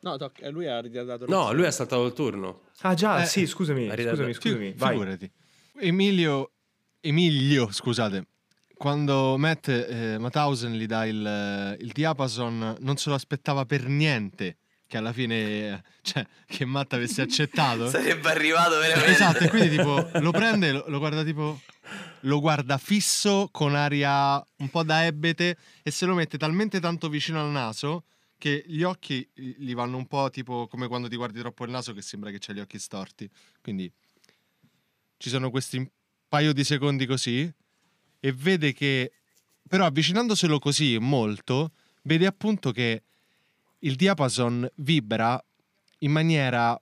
[0.00, 2.62] No, tocca- lui ha ritardato No, lui ha saltato il turno.
[2.80, 4.70] Ah già, Eh, sì, scusami, ridato- scusami, scusami.
[4.72, 4.92] Fi- Vai.
[4.92, 5.30] Figurati.
[5.78, 6.50] Emilio,
[7.00, 8.26] Emilio, scusate,
[8.76, 14.56] quando Matt eh, Mauthausen gli dà il, il diapason, non se lo aspettava per niente
[14.90, 17.88] che alla fine, cioè, che Matt avesse accettato.
[17.88, 19.12] Sarebbe arrivato veramente.
[19.12, 21.60] Esatto, e quindi tipo lo prende, lo, lo guarda tipo,
[22.22, 27.08] lo guarda fisso con aria un po' da ebete e se lo mette talmente tanto
[27.08, 28.02] vicino al naso
[28.36, 31.92] che gli occhi gli vanno un po' tipo come quando ti guardi troppo il naso
[31.92, 33.30] che sembra che c'hai gli occhi storti.
[33.62, 33.90] Quindi
[35.18, 35.88] ci sono questi
[36.28, 37.48] paio di secondi così
[38.18, 39.12] e vede che
[39.68, 43.04] però avvicinandoselo così molto vede appunto che
[43.80, 45.42] il diapason vibra
[45.98, 46.80] in maniera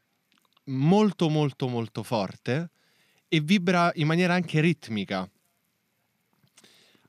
[0.64, 2.70] molto molto molto forte
[3.28, 5.28] e vibra in maniera anche ritmica.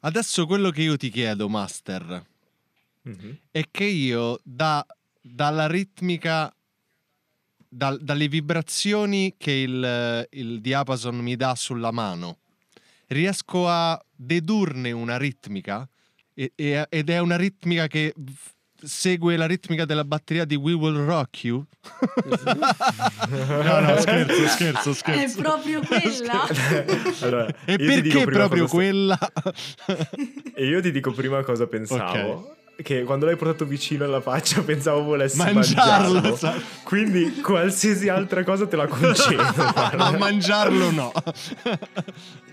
[0.01, 2.25] Adesso quello che io ti chiedo, Master,
[3.01, 3.37] Mhm.
[3.51, 4.85] è che io da-
[5.21, 6.53] dalla ritmica,
[7.67, 12.37] dal- dalle vibrazioni che il, il diapason mi dà sulla mano,
[13.07, 15.87] riesco a dedurne una ritmica
[16.33, 16.51] ed
[17.09, 18.13] è una ritmica che
[18.81, 21.65] segue la ritmica della batteria di We Will Rock You.
[23.29, 25.41] no, no, scherzo, scherzo, È scherzo.
[25.41, 26.47] proprio quella.
[27.21, 29.17] Allora, E perché proprio cosa- quella?
[30.53, 32.55] E io ti dico prima cosa pensavo.
[32.81, 36.35] Che quando l'hai portato vicino alla faccia pensavo volessi Mangiarlo, mangiarlo.
[36.37, 39.43] sa- Quindi qualsiasi altra cosa te la concedo.
[39.97, 41.11] Ma mangiarlo no.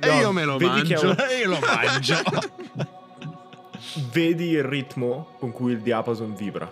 [0.00, 1.16] E No, io me lo vedi che mangio.
[1.16, 2.16] è E io lo mangio.
[4.12, 6.70] Vedi il ritmo con cui il diapason vibra.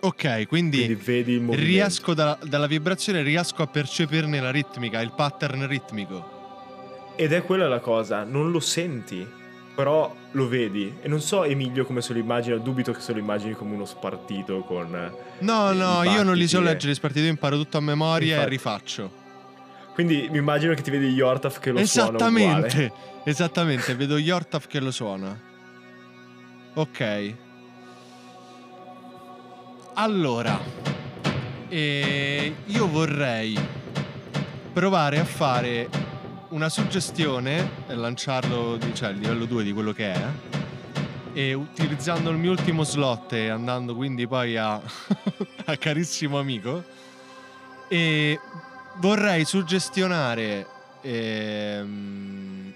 [0.00, 1.64] ok, quindi, Quindi vedi il movimento.
[1.70, 7.12] riesco da- dalla vibrazione riesco a percepirne la ritmica, il pattern ritmico.
[7.16, 9.24] Ed è quella la cosa, non lo senti,
[9.74, 10.92] però lo vedi.
[11.02, 13.84] E non so Emilio come se lo immagina, dubito che se lo immagini come uno
[13.84, 14.90] spartito con...
[15.38, 18.46] No, i no, io non li so leggere, spartiti, io imparo tutto a memoria Infatti.
[18.46, 19.10] e rifaccio.
[19.94, 23.22] Quindi mi immagino che ti vedi Yortaf che lo suona esattamente, uguale.
[23.24, 25.50] esattamente, vedo Yortaf che lo suona.
[26.74, 27.34] Ok.
[29.92, 30.58] Allora,
[31.68, 33.58] eh, io vorrei
[34.72, 35.90] provare a fare
[36.48, 40.26] una suggestione e lanciarlo, cioè il livello 2 di quello che è.
[41.34, 44.80] E utilizzando il mio ultimo slot e andando quindi poi a,
[45.66, 46.82] a carissimo amico.
[47.88, 48.40] E
[48.96, 50.66] vorrei suggestionare.
[51.02, 52.72] ehm,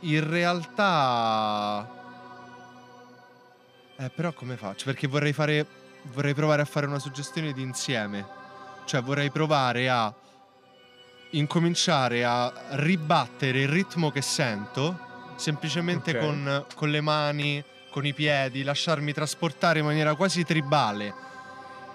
[0.00, 1.99] in realtà.
[4.00, 4.86] Eh, però come faccio?
[4.86, 5.66] Perché vorrei fare.
[6.14, 8.26] Vorrei provare a fare una suggestione di insieme.
[8.86, 10.12] Cioè, vorrei provare a
[11.32, 16.18] incominciare a ribattere il ritmo che sento semplicemente Ok.
[16.18, 21.12] con, con le mani, con i piedi, lasciarmi trasportare in maniera quasi tribale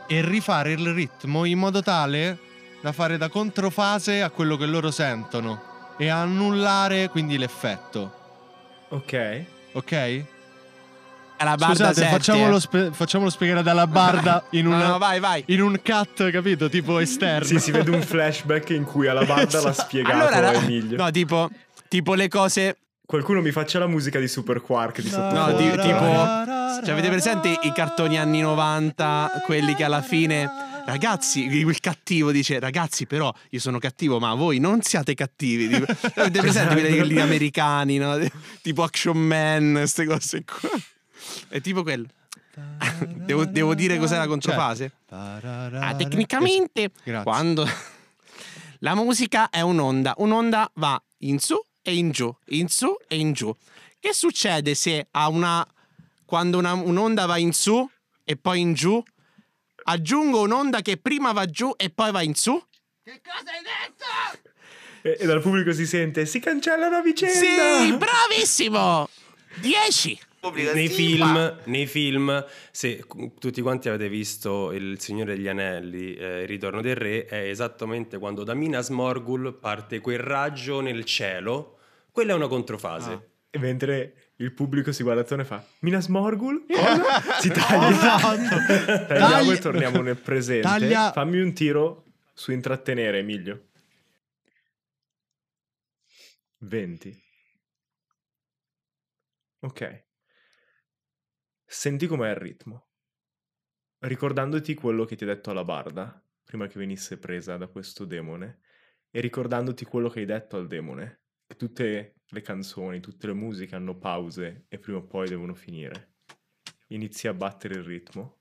[0.07, 2.37] e rifare il ritmo in modo tale
[2.81, 8.13] da fare da controfase a quello che loro sentono e annullare quindi l'effetto.
[8.89, 9.43] Ok.
[9.73, 10.25] Ok?
[11.37, 12.59] La barda Scusate, facciamolo, eh.
[12.59, 15.43] spe- facciamolo spiegare dalla barda in, No, una- no, vai, vai.
[15.47, 16.69] in un cut, capito?
[16.69, 17.45] Tipo esterno.
[17.45, 20.97] Sì, si vede un flashback in cui alla barda l'ha spiegato Allora, ra- Emilio.
[20.97, 21.49] no, tipo,
[21.87, 22.77] tipo le cose.
[23.05, 25.57] Qualcuno mi faccia la musica di Super Quark di No, sottofondo.
[25.57, 25.85] ti- vai.
[25.85, 30.49] tipo- Cioè, avete presente i cartoni anni 90, quelli che alla fine.
[30.85, 35.67] Ragazzi, il cattivo dice: Ragazzi, però io sono cattivo, ma voi non siate cattivi.
[35.67, 38.17] Tipo, avete presente quelli quelli americani, no?
[38.61, 40.69] Tipo Action Man, queste cose qua.
[41.47, 42.07] È tipo quello.
[43.05, 44.91] Devo, devo dire cos'è la controfase?
[45.09, 47.23] Ah, tecnicamente, Grazie.
[47.23, 47.67] quando
[48.79, 53.33] la musica è un'onda, un'onda va in su e in giù, in su e in
[53.33, 53.53] giù.
[53.99, 55.65] Che succede se a una
[56.25, 57.89] quando una- un'onda va in su
[58.23, 59.03] e poi in giù,
[59.83, 62.61] aggiungo un'onda che prima va giù e poi va in su.
[63.03, 64.49] Che cosa hai detto?
[65.01, 67.33] E, e dal pubblico si sente, si cancellano a vicenda!
[67.83, 69.09] Sì, bravissimo!
[69.55, 70.19] 10!
[70.49, 73.03] Pubblico, Nei sì, film, ma- nei film, se
[73.39, 78.17] tutti quanti avete visto Il Signore degli Anelli, eh, Il Ritorno del Re, è esattamente
[78.17, 81.79] quando da Minas Morgul parte quel raggio nel cielo.
[82.11, 83.11] Quella è una controfase.
[83.11, 83.21] Ah,
[83.51, 86.65] E mentre il pubblico si guarda attorno e fa Minas Morgul?
[86.71, 87.39] Cosa?
[87.39, 88.17] si taglia.
[88.19, 90.67] Tagliamo Taglia- e torniamo nel presente.
[90.67, 93.67] Taglia- Fammi un tiro su intrattenere, Emilio.
[96.59, 97.23] 20.
[99.61, 100.03] Ok.
[101.77, 102.87] Senti com'è il ritmo.
[103.99, 108.61] Ricordandoti quello che ti ha detto alla barda, prima che venisse presa da questo demone,
[109.11, 113.75] e ricordandoti quello che hai detto al demone, che tutte le canzoni, tutte le musiche
[113.75, 116.13] hanno pause e prima o poi devono finire.
[116.87, 118.39] Inizi a battere il ritmo,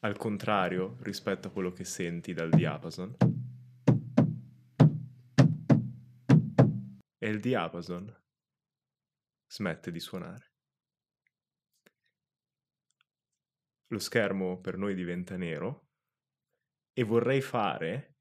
[0.00, 3.16] al contrario rispetto a quello che senti dal diapason.
[7.18, 8.22] E il diapason
[9.46, 10.51] smette di suonare.
[13.92, 15.88] Lo schermo per noi diventa nero
[16.94, 18.14] e vorrei fare,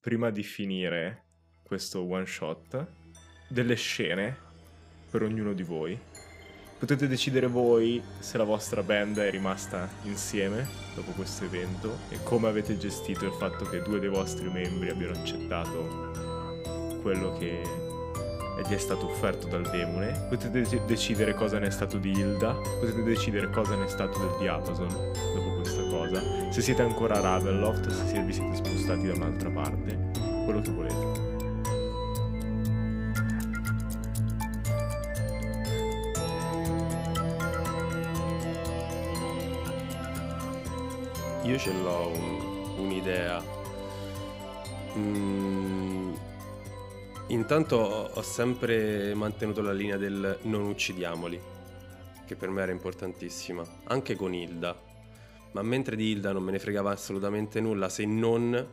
[0.00, 1.26] prima di finire
[1.62, 2.86] questo one shot,
[3.46, 4.34] delle scene
[5.10, 5.98] per ognuno di voi.
[6.78, 12.48] Potete decidere voi se la vostra band è rimasta insieme dopo questo evento e come
[12.48, 17.89] avete gestito il fatto che due dei vostri membri abbiano accettato quello che
[18.66, 20.26] gli è stato offerto dal demone.
[20.28, 24.18] Potete dec- decidere cosa ne è stato di Hilda, potete decidere cosa ne è stato
[24.18, 26.20] del Diapason dopo questa cosa.
[26.50, 29.98] Se siete ancora a Ravenloft, se siete- vi siete spostati da un'altra parte,
[30.44, 31.28] quello che volete.
[41.44, 43.42] Io ce l'ho un- un'idea.
[44.96, 45.79] Mm,
[47.30, 51.40] intanto ho sempre mantenuto la linea del non uccidiamoli,
[52.26, 54.88] che per me era importantissima, anche con Hilda.
[55.52, 58.68] Ma mentre di Hilda non me ne fregava assolutamente nulla se non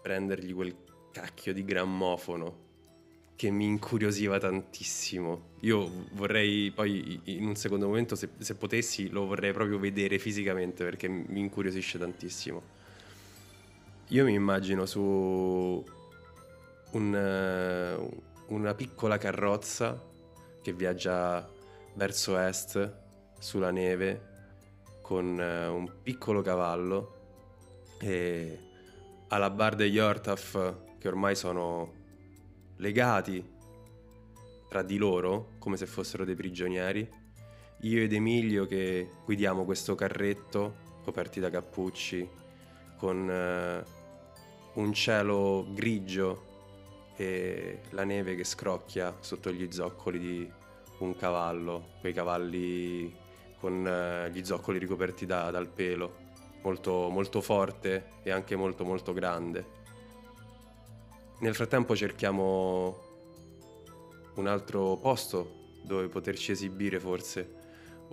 [0.00, 0.74] prendergli quel
[1.12, 2.70] cacchio di grammofono
[3.36, 5.50] che mi incuriosiva tantissimo.
[5.60, 10.84] Io vorrei poi in un secondo momento, se, se potessi, lo vorrei proprio vedere fisicamente
[10.84, 12.62] perché mi incuriosisce tantissimo.
[14.08, 15.84] Io mi immagino su
[16.92, 20.00] un, eh, una piccola carrozza
[20.62, 21.48] che viaggia
[21.94, 23.00] verso est
[23.38, 24.30] sulla neve
[25.00, 27.20] con eh, un piccolo cavallo
[27.98, 28.58] e
[29.28, 32.00] Alabarda e Yortaf che ormai sono
[32.76, 33.50] legati
[34.68, 37.08] tra di loro come se fossero dei prigionieri.
[37.80, 42.28] Io ed Emilio che guidiamo questo carretto coperti da cappucci
[42.96, 43.84] con eh,
[44.74, 46.51] un cielo grigio
[47.16, 50.52] e la neve che scrocchia sotto gli zoccoli di
[50.98, 53.14] un cavallo, quei cavalli
[53.58, 56.16] con eh, gli zoccoli ricoperti da- dal pelo,
[56.62, 59.80] molto, molto forte e anche molto molto grande.
[61.40, 63.10] Nel frattempo cerchiamo
[64.34, 67.60] un altro posto dove poterci esibire forse,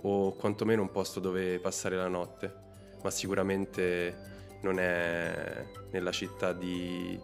[0.02, 2.54] o quantomeno un posto dove passare la notte,
[3.02, 7.18] ma sicuramente non è nella città di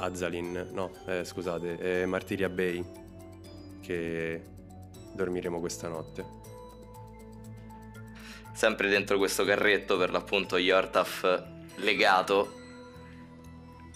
[0.00, 2.82] Azalin, no, eh, scusate, è Martiria Bay
[3.80, 4.42] che
[5.12, 6.38] dormiremo questa notte.
[8.52, 11.44] Sempre dentro questo carretto, per l'appunto, Yortaf
[11.76, 12.54] legato,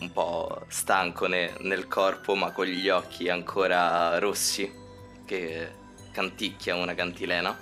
[0.01, 4.71] un po' stanco ne- nel corpo, ma con gli occhi ancora rossi,
[5.25, 5.69] che
[6.13, 7.57] canticchia una cantilena.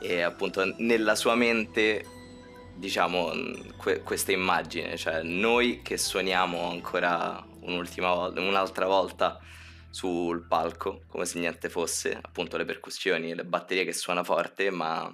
[0.00, 2.04] E appunto nella sua mente,
[2.74, 3.32] diciamo,
[3.76, 9.40] que- questa immagine, cioè noi che suoniamo ancora un'ultima volta, un'altra volta
[9.90, 15.10] sul palco, come se niente fosse, appunto le percussioni, le batterie che suona forte, ma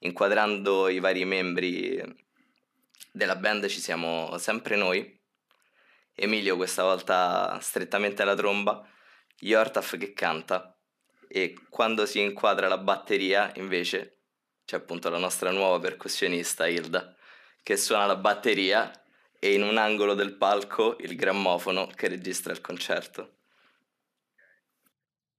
[0.00, 2.00] inquadrando i vari membri
[3.10, 5.20] della band ci siamo sempre noi.
[6.14, 8.86] Emilio questa volta strettamente alla tromba,
[9.38, 10.76] Yortaf che canta
[11.26, 14.18] e quando si inquadra la batteria invece
[14.64, 17.16] c'è appunto la nostra nuova percussionista Hilda
[17.62, 19.01] che suona la batteria
[19.44, 23.38] e in un angolo del palco il grammofono che registra il concerto.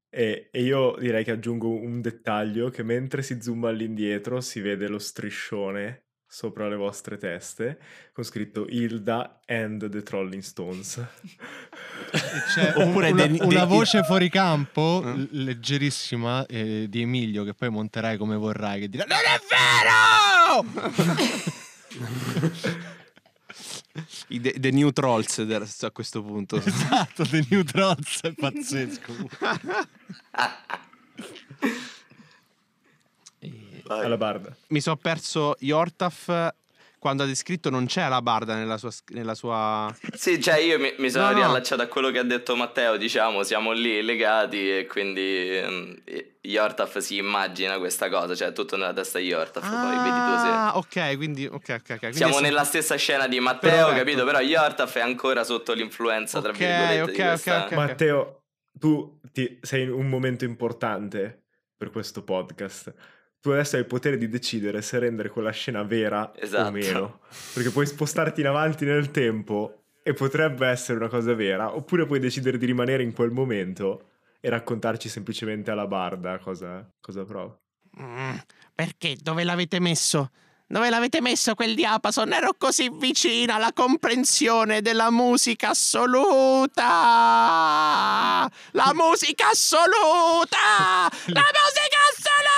[0.09, 4.89] E, e io direi che aggiungo un dettaglio che mentre si zooma all'indietro si vede
[4.89, 7.79] lo striscione sopra le vostre teste
[8.11, 11.01] con scritto Hilda and the Trolling Stones.
[12.53, 15.13] C'è Oppure una, dei- una dei- voce fuori campo, Eh?
[15.15, 20.91] l- leggerissima, eh, di Emilio, che poi monterai come vorrai, che dirà Non è vero!
[24.27, 25.37] I The, The New Trolls
[25.85, 26.55] a questo punto.
[26.57, 29.13] esatto, The New Trolls è pazzesco.
[33.87, 34.55] Alla barda.
[34.67, 36.53] Mi sono perso Yortaf
[37.03, 38.89] quando ha descritto non c'è la barda nella sua...
[39.09, 39.93] Nella sua...
[40.13, 41.37] Sì, cioè io mi, mi sono No, no.
[41.37, 46.01] riallacciato a quello che ha detto Matteo, diciamo, siamo lì legati e quindi ehm,
[46.39, 50.47] Yortaf si immagina questa cosa, cioè tutto nella testa di Yortaf, poi vedi tu se...
[50.47, 51.45] Ah, ok, quindi...
[51.45, 51.97] Ok, ok, ok.
[51.99, 53.97] Quindi Siamo adesso- nella stessa scena di Matteo, Perfetto.
[53.97, 54.23] capito?
[54.23, 57.57] Però Yortaf è ancora sotto l'influenza, tra virgolette, ok, di questa...
[57.57, 57.71] ok, ok.
[57.77, 58.43] Matteo,
[58.79, 61.43] tu ti- sei in un momento importante
[61.75, 62.93] per questo podcast.
[63.43, 66.71] Tu adesso hai il potere di decidere se rendere quella scena vera o Esatto.
[66.71, 67.19] meno.
[67.53, 72.19] Perché puoi spostarti in avanti nel tempo e potrebbe essere una cosa vera, oppure puoi
[72.19, 77.53] decidere di rimanere in quel momento e raccontarci semplicemente alla barda cosa, cosa prova.
[78.01, 78.35] Mm,
[78.73, 79.17] perché?
[79.21, 80.31] Dove l'avete messo?
[80.65, 82.31] Dove l'avete messo quel diapason?
[82.31, 86.89] Ero così vicina alla comprensione della musica assoluta!
[88.71, 91.09] La musica assoluta!
[91.27, 92.52] La musica assoluta!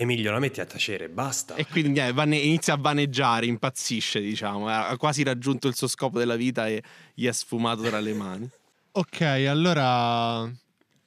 [0.00, 1.56] Emilio, la metti a tacere, basta.
[1.56, 4.66] E quindi eh, vane- inizia a vaneggiare, impazzisce, diciamo.
[4.66, 6.82] Ha quasi raggiunto il suo scopo della vita e
[7.12, 8.50] gli è sfumato tra le mani.
[8.92, 10.50] Ok, allora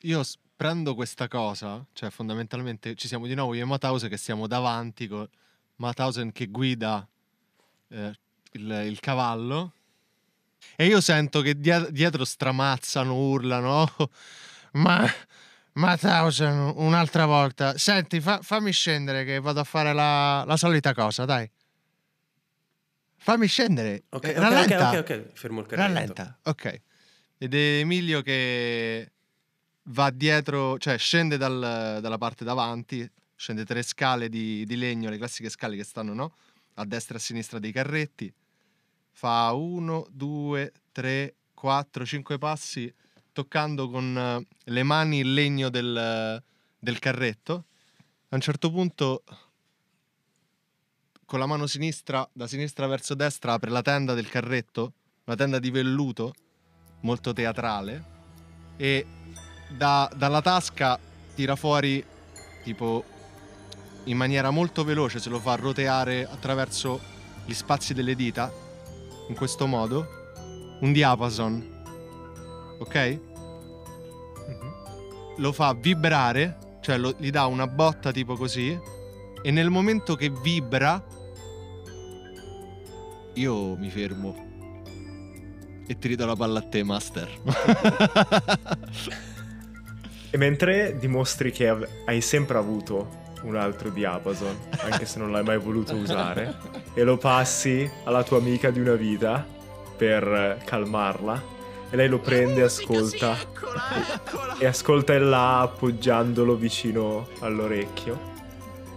[0.04, 0.24] io
[0.56, 5.06] prendo questa cosa, cioè fondamentalmente ci siamo di nuovo io e Mauthausen che siamo davanti
[5.10, 5.28] con
[5.76, 7.06] Mauthausen che guida
[7.90, 8.18] eh,
[8.54, 9.74] il, il cavallo
[10.78, 14.10] e io sento che dietro stramazzano, urlano, "Oh,
[14.80, 15.06] ma
[15.74, 21.26] Mauthausen un'altra volta, senti fa- fammi scendere che vado a fare la, la solita cosa,
[21.26, 21.50] dai.
[23.18, 24.90] Fammi scendere, Ok, Eh, ok, rallenta.
[24.90, 25.88] ok, ok, ok, fermo il carretto.
[25.94, 26.82] Rallenta, ok.
[27.38, 29.12] Ed è Emilio che
[29.84, 35.18] va dietro, cioè scende dal- dalla parte davanti, scende tre scale di, di legno, le
[35.18, 36.36] classiche scale che stanno no?
[36.76, 38.32] a destra e a sinistra dei carretti.
[39.12, 42.94] Fa uno, due, tre, quattro, cinque passi,
[43.34, 46.42] toccando con eh, le mani il legno del,
[46.80, 47.66] del carretto.
[48.30, 49.24] A un certo punto,
[51.26, 54.94] con la mano sinistra, da sinistra verso destra, apre la tenda del carretto,
[55.26, 56.34] una tenda di velluto,
[57.02, 58.12] molto teatrale,
[58.78, 59.06] e
[59.70, 60.98] da- dalla tasca
[61.36, 62.04] tira fuori,
[62.64, 63.04] tipo,
[64.06, 67.00] in maniera molto veloce, se lo fa roteare attraverso
[67.46, 68.52] gli spazi delle dita,
[69.30, 70.22] in questo modo,
[70.82, 71.73] un diapason,
[72.80, 73.20] ok?
[75.38, 78.78] Lo fa vibrare, cioè lo- gli dà una botta tipo così,
[79.42, 81.04] e nel momento che vibra,
[83.34, 84.52] io mi fermo.
[85.86, 87.30] E ti ridò la palla a te, Master.
[90.34, 95.44] E mentre dimostri che av- hai sempre avuto un altro diapason, anche se non l'hai
[95.44, 96.56] mai voluto usare,
[96.96, 99.46] e lo passi alla tua amica di una vita
[99.96, 101.40] per calmarla,
[101.94, 103.38] e lei lo prende e ascolta,
[104.58, 108.32] e ascolta il là appoggiandolo vicino all'orecchio.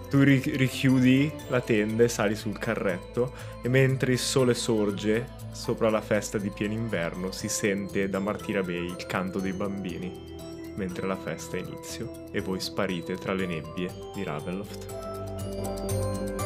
[0.08, 5.90] Tu ri- richiudi la tenda e sali sul carretto, e mentre il sole sorge sopra
[5.90, 10.32] la festa di pieno inverno si sente da Martina Bay il canto dei bambini
[10.76, 16.45] mentre la festa inizia e voi sparite tra le nebbie di Ravenloft.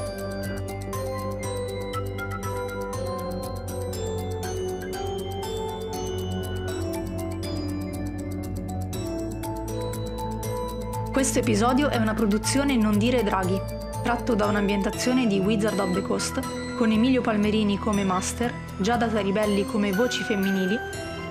[11.13, 13.61] Questo episodio è una produzione Non dire draghi,
[14.05, 19.67] tratto da un'ambientazione di Wizard of the Coast, con Emilio Palmerini come Master, Giada Taribelli
[19.67, 20.79] come voci femminili,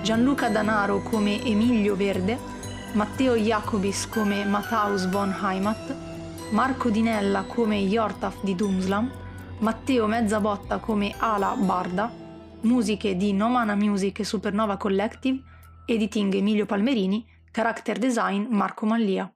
[0.02, 2.38] Gianluca Danaro come Emilio Verde,
[2.92, 5.96] Matteo Jacobis come Matthäus von Heimat,
[6.50, 9.10] Marco Dinella come Yortaf di Doomslam,
[9.60, 12.12] Matteo Mezzabotta come Ala Barda,
[12.60, 15.40] musiche di Nomana Music e Supernova Collective,
[15.86, 19.32] editing Emilio Palmerini, character design Marco Mallia.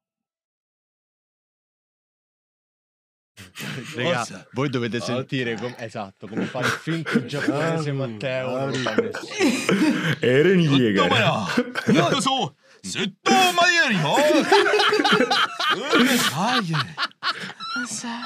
[3.96, 8.70] Raga, voi dovete sentire com- esatto come fare il finto giapponese Matteo.
[10.20, 11.02] Eren Jäger.
[11.02, 11.44] Tomara,
[11.86, 14.14] io so, sotto manieri, no?
[17.86, 18.20] Sai.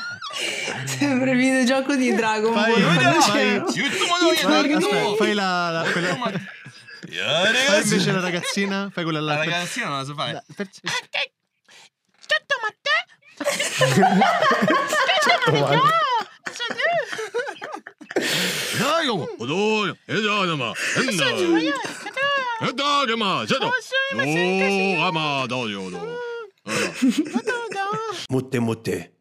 [0.85, 2.75] Sembra il videogioco di Dragon Ball.
[5.17, 6.19] Fai, la, quella...
[6.19, 9.37] fai invece la ragazzina, fai quella là.
[9.37, 10.45] La ragazzina non la so fare.
[10.55, 10.75] Sotto
[12.63, 13.17] Matteo.
[13.45, 15.99] ょっと待って。
[19.05, 19.29] よ、
[22.75, 23.07] どう、
[23.47, 23.73] ちょっと。
[28.41, 29.13] って持って。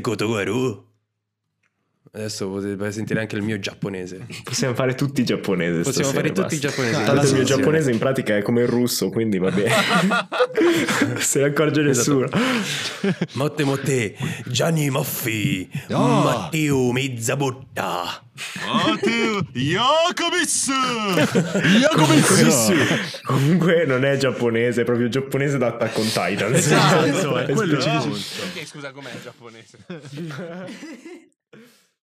[0.00, 0.95] ことがろう。
[2.12, 4.26] Adesso potete sentire anche il mio giapponese.
[4.42, 5.82] Possiamo fare tutti i giapponesi.
[5.82, 6.42] Possiamo fare basta.
[6.42, 7.04] tutti i giapponesi.
[7.04, 9.70] Tanto il mio giapponese in pratica è come il russo, quindi va bene.
[11.18, 12.18] Se ne accorge esatto.
[12.18, 12.26] nessuno.
[12.26, 13.26] Esatto.
[13.32, 14.14] Motte Motte,
[14.46, 16.22] Gianni Moffi, oh.
[16.22, 18.22] Matteo Mezzabotta.
[18.66, 20.70] Matteo Jacobis!
[21.80, 23.20] Jacobis!
[23.24, 26.54] Comunque non è giapponese, è proprio giapponese da Attack on Titan.
[26.54, 27.78] Esatto, è quello.
[27.78, 29.78] Ok, scusa, com'è il giapponese?